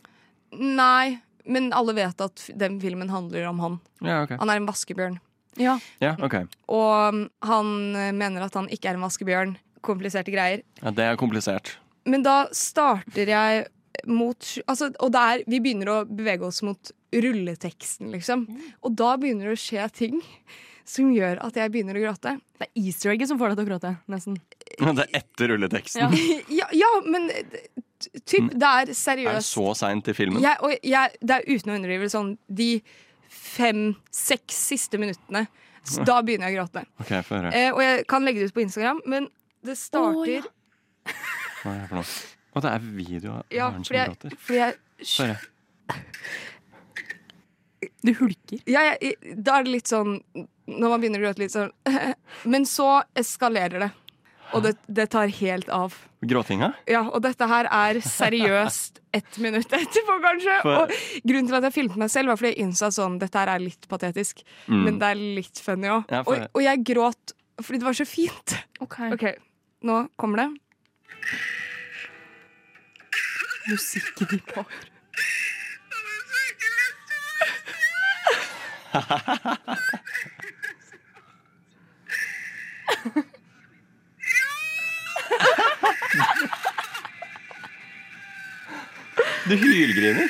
[0.58, 3.78] Nei, men alle vet at den filmen handler om han.
[4.02, 4.40] Ja, okay.
[4.42, 5.20] Han er en vaskebjørn.
[5.62, 5.78] Ja,
[6.18, 6.40] ok.
[6.74, 7.70] Og um, han
[8.18, 9.54] mener at han ikke er en vaskebjørn.
[9.86, 10.64] Kompliserte greier.
[10.82, 11.76] Ja, det er komplisert.
[12.10, 13.68] Men da starter jeg
[14.10, 18.46] mot altså, Og det er, vi begynner å bevege oss mot rulleteksten, liksom.
[18.82, 20.22] Og da begynner det å skje ting
[20.88, 22.36] som gjør at jeg begynner å gråte.
[22.60, 24.38] Det er easter egget som får deg til å gråte, nesten.
[24.98, 26.18] Det er etter rulleteksten.
[26.52, 27.58] Ja, ja men eh,
[28.26, 29.54] typ, det er Er det seriøst.
[29.54, 30.41] så seint i filmen?
[30.44, 32.72] Jeg, og jeg, det er uten å underdrive sånn de
[33.34, 35.46] fem-seks siste minuttene.
[35.84, 36.86] Så da begynner jeg å gråte.
[37.04, 37.54] Okay, jeg.
[37.60, 39.28] Eh, og jeg kan legge det ut på Instagram, men
[39.64, 40.48] det starter
[41.64, 42.14] Hva er det for noe?
[42.54, 44.38] Å, det er video av Ja, barn som fordi jeg, gråter.
[44.47, 45.36] fordi jeg Sorry.
[48.04, 48.60] Du hulker.
[48.70, 50.18] Ja, jeg, da er det litt sånn
[50.70, 51.72] Når man begynner å gråte litt sånn
[52.54, 53.91] Men så eskalerer det.
[54.54, 55.95] Og det, det tar helt av.
[56.30, 56.68] Gråtinga?
[56.86, 60.58] Ja, og dette her er seriøst ett minutt etterpå, kanskje.
[60.62, 63.16] For- Og grunnen til at jeg filmet meg selv, var fordi jeg innså at sånn,
[63.22, 64.43] dette her er litt patetisk.
[64.68, 64.84] Mm.
[64.86, 66.06] Men det er litt funny òg.
[66.14, 67.34] Ja, for- og, og jeg gråt
[67.64, 68.56] fordi det var så fint.
[68.86, 68.99] OK.
[69.89, 70.47] Nå kommer det.
[73.68, 74.93] Musikken i bakgrunnen.
[89.49, 90.30] Du hylgriner.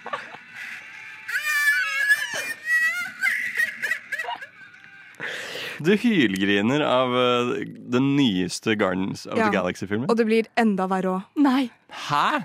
[5.78, 7.52] Du hylgriner av uh,
[7.94, 9.46] den nyeste Gardens of Ja.
[9.46, 10.08] the Galaxy-filmen.
[10.10, 11.22] Og det blir enda verre òg.
[11.44, 11.68] Nei.
[12.08, 12.42] Hæ?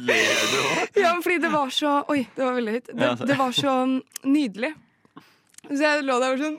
[0.00, 0.98] Ler du òg?
[1.00, 2.90] Ja, fordi det var så Oi, det var veldig høyt.
[2.92, 3.96] Det, Ja, det var så mm,
[4.32, 4.72] nydelig.
[5.66, 6.58] Så jeg lå der og var sånn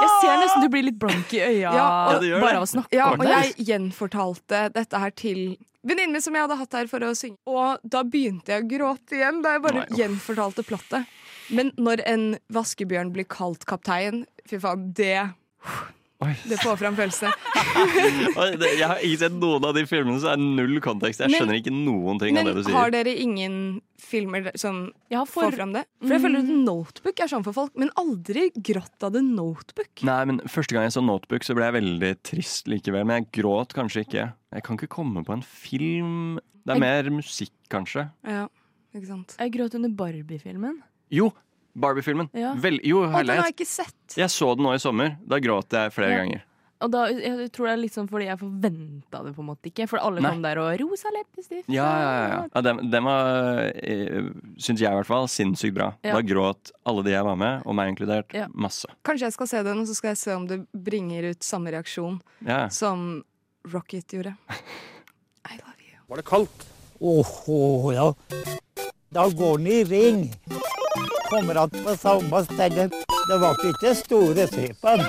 [0.00, 2.96] Jeg ser nesten du blir litt blank i øya Ja, og- bare av å snakke
[2.96, 5.56] Ja, om og jeg gjenfortalte dette her til
[5.86, 7.36] venninnen min som jeg hadde hatt her for å synge.
[7.46, 11.06] Og da begynte jeg å gråte igjen da jeg bare Nei, gjenfortalte plottet.
[11.50, 15.30] Men når en vaskebjørn blir kalt kaptein, fy faen, det
[16.20, 17.30] Det får fram følelse.
[18.60, 21.22] Jeg har ikke sett noen av de filmene, så det er null kontekst.
[21.22, 22.72] Jeg Men- skjønner ikke noen ting av det du sier.
[22.74, 23.54] Men har dere ingen
[24.00, 25.84] filmer som som for- får fram det?
[26.02, 26.64] For jeg føler at Mm.
[26.64, 30.02] Notebook er sånn for folk, men aldri grått av The Notebook.
[30.02, 33.06] Nei, men Første gang jeg så Notebook, så ble jeg veldig trist likevel.
[33.06, 34.32] Men jeg gråt kanskje ikke.
[34.52, 38.10] Jeg kan ikke komme på en film Det er mer musikk, kanskje.
[38.26, 38.46] Ja,
[38.94, 39.36] ikke sant.
[39.38, 40.82] Jeg gråt under Barbie-filmen.
[41.10, 41.32] Jo,
[41.74, 42.28] Barbie-filmen.
[42.34, 42.54] Ja.
[42.58, 44.16] Vel, jo, Å, den har jeg, ikke sett.
[44.16, 45.16] jeg så den nå i sommer.
[45.26, 46.22] Da gråt jeg flere Ja.
[46.24, 46.46] ganger.
[46.80, 49.68] Og da, jeg tror det er litt sånn fordi jeg forventa det på en måte
[49.68, 49.84] ikke.
[49.86, 50.30] For alle Nei.
[50.32, 51.66] kom der og rosa leppestift.
[51.68, 52.28] Ja, ja, ja.
[52.32, 52.46] ja.
[52.54, 55.90] ja den, den var, eh, syns jeg i hvert fall, sinnssykt bra.
[56.02, 56.14] Ja.
[56.16, 58.46] Da gråt alle de jeg var med, og meg inkludert, Ja.
[58.54, 58.88] masse.
[59.04, 61.68] Kanskje jeg skal se den, og så skal jeg se om det bringer ut samme
[61.76, 62.16] reaksjon
[62.48, 62.68] Ja.
[62.72, 63.24] som
[63.68, 64.32] Rocket gjorde.
[65.52, 66.00] I love you.
[66.08, 66.64] Var det kaldt?
[67.00, 68.08] Åhå, ja.
[69.12, 70.30] Da går den i ring.
[71.30, 72.90] Kommer att på samme sted.
[73.28, 75.02] Det var ikke store typen.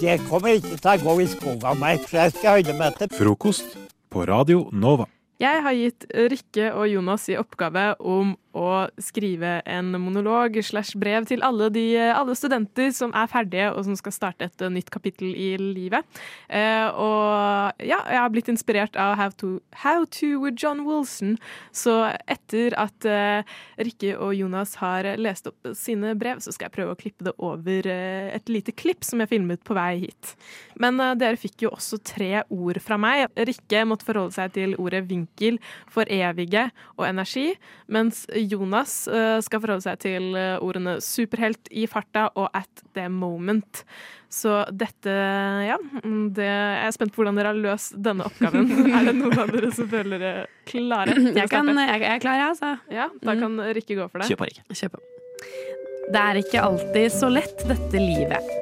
[0.00, 3.14] Det kommer ikke til å gå i skogen meg, for jeg skal holde meg til
[3.16, 3.78] Frokost
[4.12, 5.06] på Radio Nova.
[5.40, 11.28] Jeg har gitt Rikke og Jonas i oppgave om å skrive en monolog slash brev
[11.28, 15.34] til alle, de, alle studenter som er ferdige og som skal starte et nytt kapittel
[15.36, 16.06] i livet.
[16.48, 19.52] Eh, og ja, jeg har blitt inspirert av How to,
[19.82, 21.36] How to with John Wilson.
[21.76, 26.76] Så etter at eh, Rikke og Jonas har lest opp sine brev, så skal jeg
[26.78, 30.34] prøve å klippe det over eh, et lite klipp som jeg filmet på vei hit.
[30.80, 33.26] Men eh, dere fikk jo også tre ord fra meg.
[33.36, 35.60] Rikke måtte forholde seg til ordet vinkel,
[35.92, 37.50] forevige og energi,
[37.92, 43.08] mens Jonas eh, skal forholde seg til eh, ordene superhelt, i farta og at the
[43.12, 43.82] moment.
[44.32, 45.12] Så dette,
[45.64, 48.68] ja mm, det, Jeg er spent på hvordan dere har løst denne oppgaven.
[48.96, 51.14] er det noen av dere som føler dere klare?
[51.14, 52.76] Jeg, kan, jeg, jeg er klar, jeg, altså.
[52.92, 54.32] Ja, da kan Rikke gå for det.
[54.32, 55.84] Kjør på, Rikke.
[56.06, 58.52] Det er ikke alltid så lett, dette livet.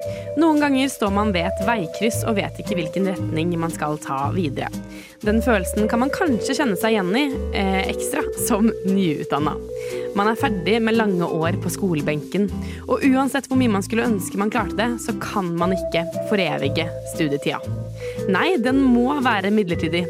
[0.40, 4.30] Noen ganger står man ved et veikryss og vet ikke hvilken retning man skal ta
[4.34, 4.70] videre.
[5.24, 9.54] Den følelsen kan man kanskje kjenne seg igjen i, eh, ekstra som nyutdanna.
[10.16, 12.48] Man er ferdig med lange år på skolebenken,
[12.88, 16.88] og uansett hvor mye man skulle ønske man klarte det, så kan man ikke forevige
[17.14, 17.60] studietida.
[18.28, 20.06] Nei, den må være midlertidig.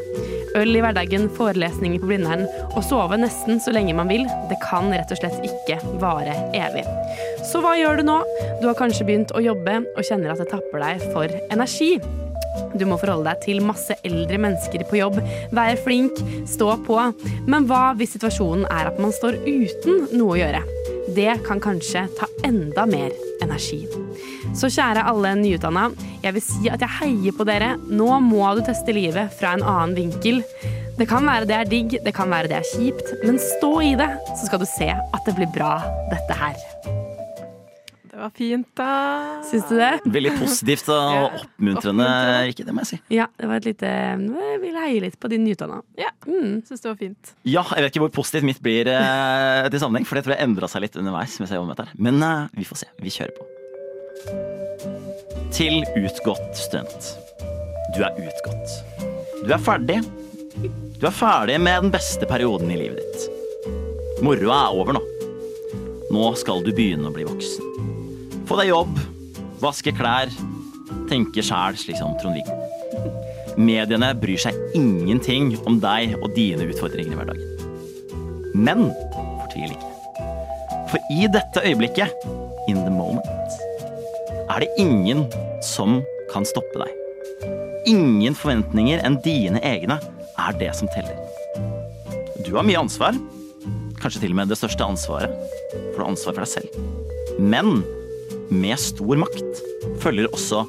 [0.55, 4.87] Øl i hverdagen, forelesninger på Blindern og sove nesten så lenge man vil, det kan
[4.93, 6.85] rett og slett ikke vare evig.
[7.43, 8.19] Så hva gjør du nå?
[8.61, 11.97] Du har kanskje begynt å jobbe og kjenner at det tapper deg for energi.
[12.75, 15.19] Du må forholde deg til masse eldre mennesker på jobb,
[15.55, 16.99] være flink, stå på.
[17.49, 20.63] Men hva hvis situasjonen er at man står uten noe å gjøre?
[21.15, 23.83] Det kan kanskje ta enda mer energi.
[24.55, 25.89] Så kjære alle nyutdanna,
[26.23, 27.75] jeg vil si at jeg heier på dere.
[27.91, 30.41] Nå må du teste livet fra en annen vinkel.
[30.95, 33.91] Det kan være det er digg, det kan være det er kjipt, men stå i
[33.99, 35.75] det, så skal du se at det blir bra,
[36.13, 36.74] dette her.
[38.25, 39.41] Var fint, da.
[39.45, 39.99] Syns du det?
[40.09, 42.05] Veldig positivt og oppmuntrende,
[42.49, 42.97] ikke det må jeg si.
[43.13, 45.77] Ja, det var et lite Jeg vil heie litt på de nyutdanna.
[45.99, 46.63] Ja, mm.
[46.65, 47.33] syns det var fint.
[47.45, 50.47] Ja, jeg vet ikke hvor positivt mitt blir eh, til sammenheng, for det tror jeg
[50.47, 51.37] endra seg litt underveis.
[52.01, 52.89] Men eh, vi får se.
[53.05, 53.45] Vi kjører på.
[55.53, 57.11] Til utgått student.
[57.93, 58.73] Du er utgått.
[59.45, 59.99] Du er ferdig.
[60.97, 63.29] Du er ferdig med den beste perioden i livet ditt.
[64.25, 65.05] Moroa er over nå.
[66.09, 67.74] Nå skal du begynne å bli voksen.
[68.45, 68.99] Få deg jobb,
[69.57, 70.29] vaske klær,
[71.09, 72.53] tenke sjæl, slik som Trond-Viggo.
[73.57, 78.53] Mediene bryr seg ingenting om deg og dine utfordringer i hverdagen.
[78.53, 78.91] Men
[79.41, 79.89] fortvil ikke.
[80.91, 82.13] For i dette øyeblikket,
[82.69, 83.25] in the moment,
[84.45, 85.25] er det ingen
[85.65, 87.49] som kan stoppe deg.
[87.89, 89.97] Ingen forventninger enn dine egne
[90.37, 91.17] er det som teller.
[92.45, 93.17] Du har mye ansvar,
[93.97, 95.33] kanskje til og med det største ansvaret,
[95.73, 96.81] for du har ansvar for deg selv.
[97.41, 97.81] Men
[98.51, 99.61] med stor makt
[100.03, 100.63] følger også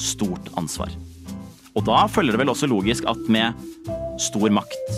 [0.00, 0.92] stort ansvar.
[1.72, 3.56] Og da følger det vel også logisk at med
[4.20, 4.96] stor makt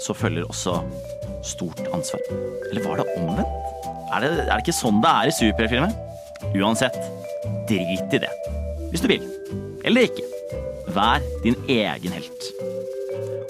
[0.00, 0.78] så følger også
[1.44, 2.22] stort ansvar.
[2.70, 3.56] Eller var det omvendt?
[4.10, 5.92] Er det, er det ikke sånn det er i superheltfilmer?
[6.56, 6.96] Uansett,
[7.68, 8.32] drit i det.
[8.90, 9.26] Hvis du vil.
[9.86, 10.26] Eller ikke.
[10.90, 12.48] Vær din egen helt.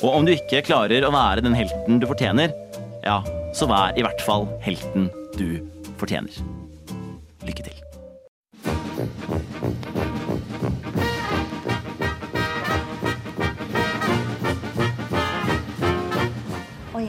[0.00, 2.52] Og om du ikke klarer å være den helten du fortjener,
[3.04, 3.20] ja,
[3.56, 5.08] så vær i hvert fall helten
[5.38, 5.60] du
[6.00, 6.42] fortjener.
[7.46, 7.89] Lykke til.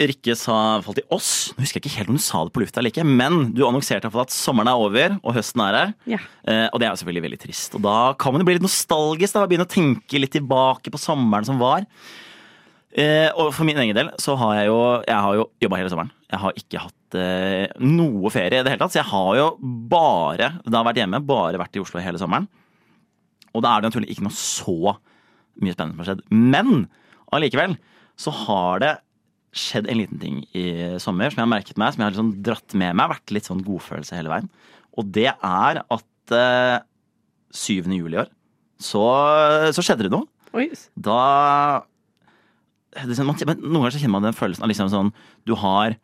[0.00, 2.62] Rikke sa i til oss, nå husker jeg ikke helt om du sa det på
[2.62, 5.92] lufta eller ikke, men du annonserte iallfall at sommeren er over og høsten er her.
[6.14, 6.20] Ja.
[6.48, 7.76] Eh, og det er jo selvfølgelig veldig trist.
[7.76, 10.92] Og da kan man jo bli litt nostalgisk da, og begynne å tenke litt tilbake
[10.92, 11.84] på sommeren som var.
[12.90, 15.92] Eh, og for min egen del så har jeg jo Jeg har jo jobba hele
[15.92, 16.14] sommeren.
[16.32, 18.94] Jeg har ikke hatt eh, noe ferie i det hele tatt.
[18.96, 19.46] Så jeg har jo
[19.92, 22.48] bare da vært hjemme, bare vært i Oslo hele sommeren.
[23.52, 24.96] Og da er det naturlig ikke noe så
[25.60, 26.26] mye spennende som har skjedd.
[26.32, 26.88] Men
[27.34, 27.76] allikevel
[28.20, 28.96] så har det
[29.56, 30.64] skjedd en liten ting i
[31.02, 33.10] sommer som jeg har merket meg, som jeg har liksom dratt med meg.
[33.16, 34.50] Vært litt sånn godfølelse hele veien.
[34.98, 36.76] Og det er at eh,
[37.50, 37.82] 7.
[37.90, 38.30] juli i år
[38.80, 39.02] så,
[39.74, 40.28] så skjedde det noe.
[40.56, 40.68] Oi.
[40.98, 41.18] Da
[42.96, 45.12] det, sånn- man, Noen ganger så kjenner man den følelsen av liksom sånn
[45.46, 45.94] Du har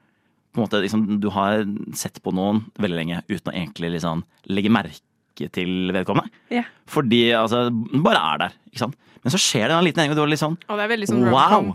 [0.54, 1.64] på en måte liksom, du har
[1.98, 6.32] sett på noen veldig lenge uten å egentlig liksom legge merke til vedkommende.
[6.48, 6.70] Yeah.
[6.88, 8.54] Fordi altså, den bare er der.
[8.70, 8.96] ikke sant?
[9.20, 11.26] Men så skjer det en liten endring, og du er litt sånn veldig sånn.
[11.34, 11.74] Wow!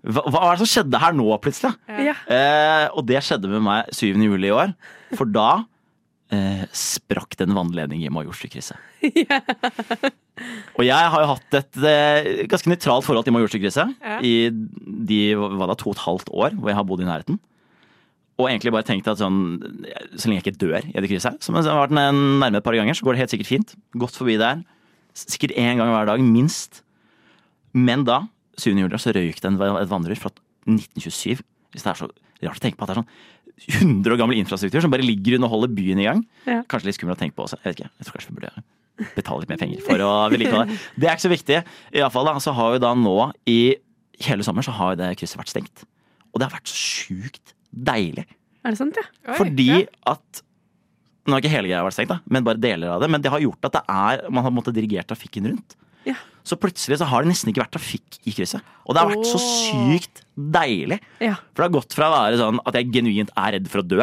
[0.00, 1.74] Hva, hva er det som skjedde her nå, plutselig?
[2.00, 2.14] Ja.
[2.32, 4.14] Eh, og det skjedde med meg 7.
[4.16, 4.72] juli i år.
[5.18, 5.48] For da
[6.32, 8.78] eh, sprakk det en vannledning i Majorstukrysset.
[10.78, 14.16] Og jeg har jo hatt et eh, ganske nøytralt forhold til Majorstukrysset Ja.
[14.24, 17.36] i de hva da, to og et halvt år hvor jeg har bodd i nærheten.
[18.40, 19.58] Og egentlig bare tenkt at sånn,
[20.16, 22.72] så lenge jeg ikke dør i det krysset, som jeg har vært nærme et par
[22.78, 23.74] ganger, så går det helt sikkert fint.
[24.00, 24.62] Gått forbi der.
[25.12, 26.80] Sikkert én gang hver dag, minst.
[27.76, 28.22] Men da,
[28.60, 28.74] 7.
[28.78, 30.30] juli, så røyk det en- et vannrør fra
[30.68, 31.40] 1927.
[31.72, 32.08] Hvis det er så
[32.42, 33.10] rart å tenke på at det er sånn
[33.60, 36.22] 100 år gammel infrastruktur som bare ligger under og holder byen i gang.
[36.46, 36.62] Ja.
[36.64, 37.58] Kanskje litt skummelt å tenke på også.
[37.60, 37.90] Jeg vet ikke.
[37.98, 38.64] Jeg tror kanskje vi burde
[39.16, 40.78] betale litt mer penger for å vedlikeholde det.
[41.00, 41.58] Det er ikke så viktig.
[41.94, 43.16] I alle fall så har jo da nå
[43.48, 43.58] i
[44.20, 45.84] hele sommer så har jo det krysset vært stengt.
[46.32, 48.26] Og det har vært så sjukt deilig.
[48.64, 49.34] Er det sant, ja?
[49.36, 50.42] Fordi at
[51.28, 53.10] Nå har ikke hele greia vært stengt, da, men bare deler av det.
[53.12, 55.76] Men det har gjort at det er, man har måttet dirigert trafikken rundt.
[56.08, 56.16] Ja.
[56.46, 58.64] Så plutselig så har det nesten ikke vært trafikk i krysset.
[58.86, 61.00] Og det har vært så sykt deilig.
[61.22, 61.36] Ja.
[61.52, 63.86] For det har gått fra å være sånn at jeg genuint er redd for å
[63.86, 64.00] dø,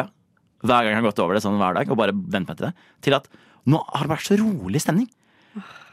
[0.66, 2.68] hver gang jeg har gått over det sånn hver dag, og bare vent meg til
[2.68, 3.28] det, til at
[3.68, 5.08] nå har det vært så rolig stemning.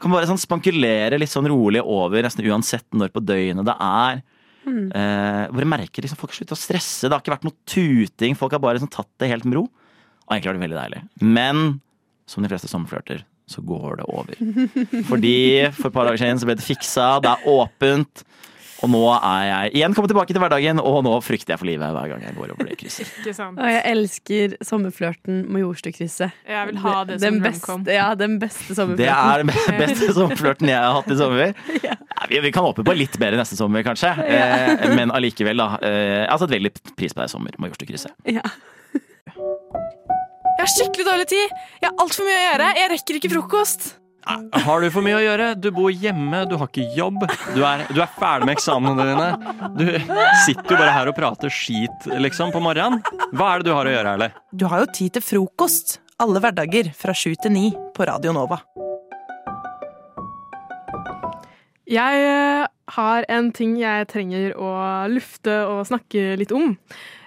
[0.00, 4.22] Kan bare sånn spankulere litt sånn rolig over nesten uansett når på døgnet det er.
[4.66, 4.86] Mm.
[4.90, 7.06] Eh, bare merker liksom Folk har sluttet å stresse.
[7.06, 8.36] Det har ikke vært noe tuting.
[8.38, 9.64] Folk har bare liksom tatt det helt med ro.
[10.26, 11.02] Og egentlig var det veldig deilig.
[11.22, 11.64] Men
[12.28, 14.34] som de fleste sommerflørter, så går det over.
[15.08, 15.36] Fordi
[15.76, 17.10] for et par dager siden så ble det fiksa.
[17.22, 18.24] Det er åpent.
[18.84, 21.94] Og nå er jeg igjen kommet tilbake til hverdagen, og nå frykter jeg for livet
[21.96, 23.08] hver gang jeg går over det krysset.
[23.22, 23.56] Ikke sant.
[23.56, 26.34] Og jeg elsker sommerflørten Majorstukrysset.
[26.44, 27.86] Jeg vil ha det som den romcom.
[27.86, 29.00] beste, Ja, den beste sommerflørten.
[29.00, 31.56] Det er den beste sommerflørten jeg har hatt i sommer.
[32.16, 34.08] Ja, vi, vi kan håpe på litt bedre neste sommer, kanskje.
[34.24, 35.66] Eh, men allikevel, da.
[35.84, 38.12] Eh, jeg har satt veldig pris på deg i sommer, Majorstukrysset.
[38.32, 38.44] Ja.
[40.56, 41.54] Jeg har skikkelig dårlig tid.
[41.82, 42.68] Jeg har altfor mye å gjøre.
[42.80, 43.88] Jeg rekker ikke frokost.
[44.26, 45.50] Har du for mye å gjøre?
[45.60, 47.20] Du bor hjemme, du har ikke jobb.
[47.54, 49.28] Du er, du er ferdig med eksamenene dine.
[49.76, 49.84] Du
[50.46, 53.04] sitter jo bare her og prater skit liksom på morgenen.
[53.36, 54.30] Hva er det du har å gjøre, Erle?
[54.50, 58.58] Du har jo tid til frokost alle hverdager fra sju til ni på Radio Nova.
[61.86, 62.64] Jeg eh,
[62.94, 64.70] har en ting jeg trenger å
[65.10, 66.76] lufte og snakke litt om.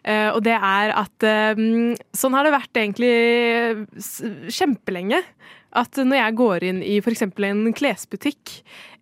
[0.07, 1.63] Eh, og det er at eh,
[2.15, 3.15] sånn har det vært egentlig
[4.55, 5.21] kjempelenge.
[5.77, 7.27] At når jeg går inn i f.eks.
[7.45, 8.55] en klesbutikk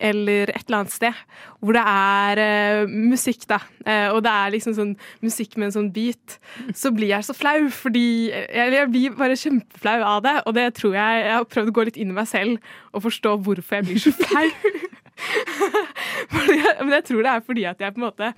[0.03, 1.21] eller et eller annet sted
[1.63, 4.91] hvor det er eh, musikk, da, eh, og det er liksom sånn
[5.23, 6.35] musikk med en sånn beat,
[6.75, 10.67] så blir jeg så flau fordi Eller jeg blir bare kjempeflau av det, og det
[10.77, 12.59] tror jeg Jeg har prøvd å gå litt inn i meg selv
[12.91, 14.47] og forstå hvorfor jeg blir så flau.
[16.33, 18.33] Fordi, men jeg tror det er fordi at jeg på en måte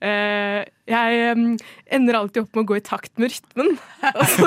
[0.00, 1.58] Uh, Jeg um,
[1.92, 3.74] ender alltid opp med å gå i takt med rytmen.
[4.20, 4.46] Og så,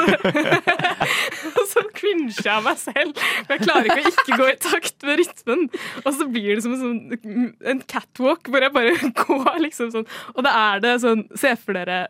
[1.60, 3.22] og så cringer jeg meg selv.
[3.46, 5.62] For jeg klarer ikke å ikke gå i takt med rytmen.
[6.02, 10.10] Og så blir det som en, sånn, en catwalk hvor jeg bare går liksom sånn.
[10.34, 12.08] Og da er det sånn Se for dere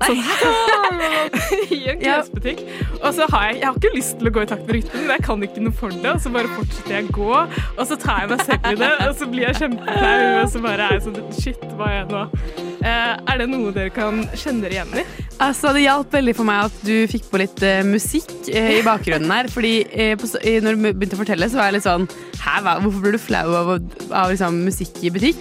[0.00, 0.20] Sånn
[1.76, 2.62] i en klesbutikk.
[3.00, 5.04] Og så har jeg, jeg har ikke lyst til å gå i takt med rytmen,
[5.04, 6.14] men jeg kan ikke noe for det.
[6.14, 7.30] Og så bare fortsetter jeg å gå,
[7.76, 10.26] og så tar jeg meg selv i det, og så blir jeg kjempeflau.
[10.40, 12.69] Og så bare er jeg sånn Shit, hva er jeg nå?
[12.80, 15.04] Eh, er det noe dere kan kjenne dere igjen i?
[15.40, 18.80] Altså, Det hjalp veldig for meg at du fikk på litt uh, musikk uh, i
[18.84, 19.48] bakgrunnen her.
[19.52, 20.28] Fordi uh, på,
[20.64, 22.08] når du begynte å fortelle, så var jeg litt sånn
[22.40, 23.70] Hæ, hva, hvorfor blir du flau av,
[24.16, 25.40] av liksom, musikk i butikk?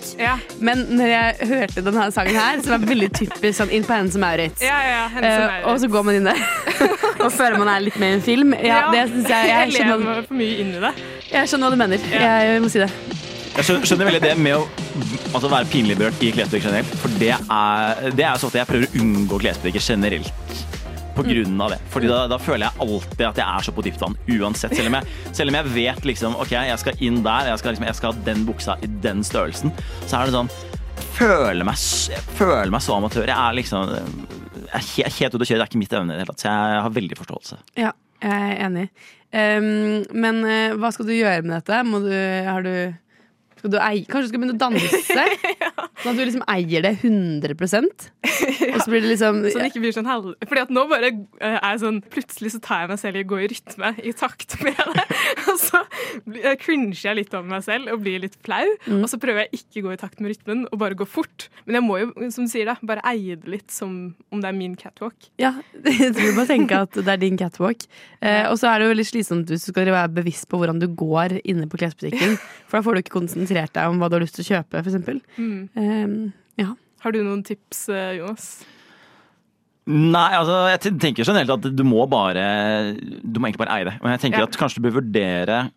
[0.60, 3.96] Men når jeg hørte denne sangen her, så var det veldig typisk sånn inn på
[3.96, 4.66] Hennes og Maurits.
[4.66, 5.70] Ja, ja, Hennes og Maurits.
[5.72, 6.44] og så går man inn der
[7.24, 8.52] og føler man er litt med i en film.
[8.60, 10.94] Ja, det synes jeg, jeg, jeg lever for mye inn i det.
[11.32, 12.14] jeg skjønner hva du mener.
[12.20, 12.92] Jeg må si det.
[13.58, 14.64] Jeg skjønner, veldig det med å
[15.34, 16.96] altså, være pinlig berørt i klesbutikker generelt.
[17.02, 20.56] For det er, det er sånn at jeg prøver å unngå klesbutikker generelt.
[21.18, 21.80] På grunn av det.
[21.92, 24.76] Fordi da, da føler jeg alltid at jeg er så på dypt vann uansett.
[24.78, 27.76] Selv om jeg, selv om jeg vet liksom OK, jeg skal inn der, jeg skal,
[27.76, 29.74] liksom, jeg skal ha den buksa i den størrelsen,
[30.06, 30.54] så er det sånn
[31.20, 31.80] føler meg,
[32.14, 33.28] jeg føler meg så amatør.
[33.28, 33.92] Jeg er liksom
[34.70, 35.60] jeg er helt ute å kjøre.
[35.60, 36.44] Det er ikke mitt evne i det hele tatt.
[36.44, 37.60] Så jeg har veldig forståelse.
[37.80, 37.92] Ja,
[38.24, 38.88] jeg er enig.
[39.30, 41.82] Um, men uh, hva skal du gjøre med dette?
[41.88, 42.14] Må du,
[42.48, 42.74] har du,
[43.60, 45.26] skal du eie, kanskje du skal begynne å danse?
[46.00, 47.56] Sånn at du liksom eier det 100
[48.74, 50.32] Og så blir det liksom Så det ikke blir sånn halv...
[50.48, 53.24] Fordi at nå bare uh, er jeg sånn Plutselig så tar jeg meg selv i
[53.26, 55.06] å gå i rytme, i takt med det.
[55.52, 55.82] Og så
[56.24, 58.64] blir- eh, cringer jeg litt over meg selv og blir litt flau.
[58.88, 59.02] Mm.
[59.02, 61.48] Og så prøver jeg ikke å gå i takt med rytmen og bare gå fort.
[61.68, 63.96] Men jeg må jo, som du sier, da, bare eie det litt som
[64.32, 65.30] om det er min catwalk.
[65.42, 65.54] Ja,
[65.84, 67.86] jeg tror bare tenke at det er din catwalk.
[68.24, 70.82] Uh, og så er det jo veldig slitsomt hvis du skal være bevisst på hvordan
[70.82, 72.38] du går inne på klesbutikken.
[72.70, 73.18] For da får du ikke
[73.50, 75.24] konsentrert deg om hva du har lyst til å kjøpe, f.eks.
[75.38, 75.70] Mm.
[75.76, 76.74] Um, ja.
[77.04, 78.50] Har du noen tips, eh, Jonas?
[79.90, 82.94] Nei, altså jeg ten- tenker generelt at du må bare
[83.26, 83.96] Du må egentlig bare eie det.
[84.04, 84.44] Men jeg tenker Ja.
[84.44, 85.72] at kanskje du bør vurdere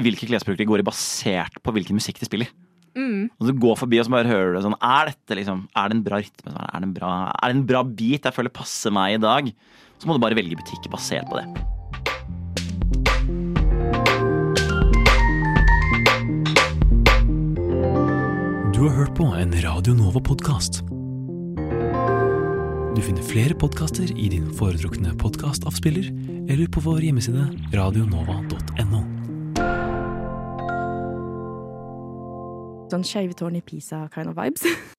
[0.00, 2.48] hvilke klesprodukter de går i basert på hvilken musikk de spiller.
[2.96, 3.28] Mm.
[3.38, 5.96] Og du går forbi og så bare hører du sånn Er dette liksom Er det
[5.96, 6.54] en bra rytme?
[6.54, 9.52] Er det en bra, er det en bra beat jeg føler passer meg i dag?
[9.98, 11.64] Så må du bare velge butikk basert på det.
[18.74, 20.80] Du har hørt på en Radio Nova-podkast.
[22.96, 26.08] Du finner flere podkaster i din foretrukne podkastavspiller
[26.50, 29.04] eller på vår hjemmeside radionova.no.
[32.90, 34.66] Sånn skeive tårn i Pisa kind of vibes.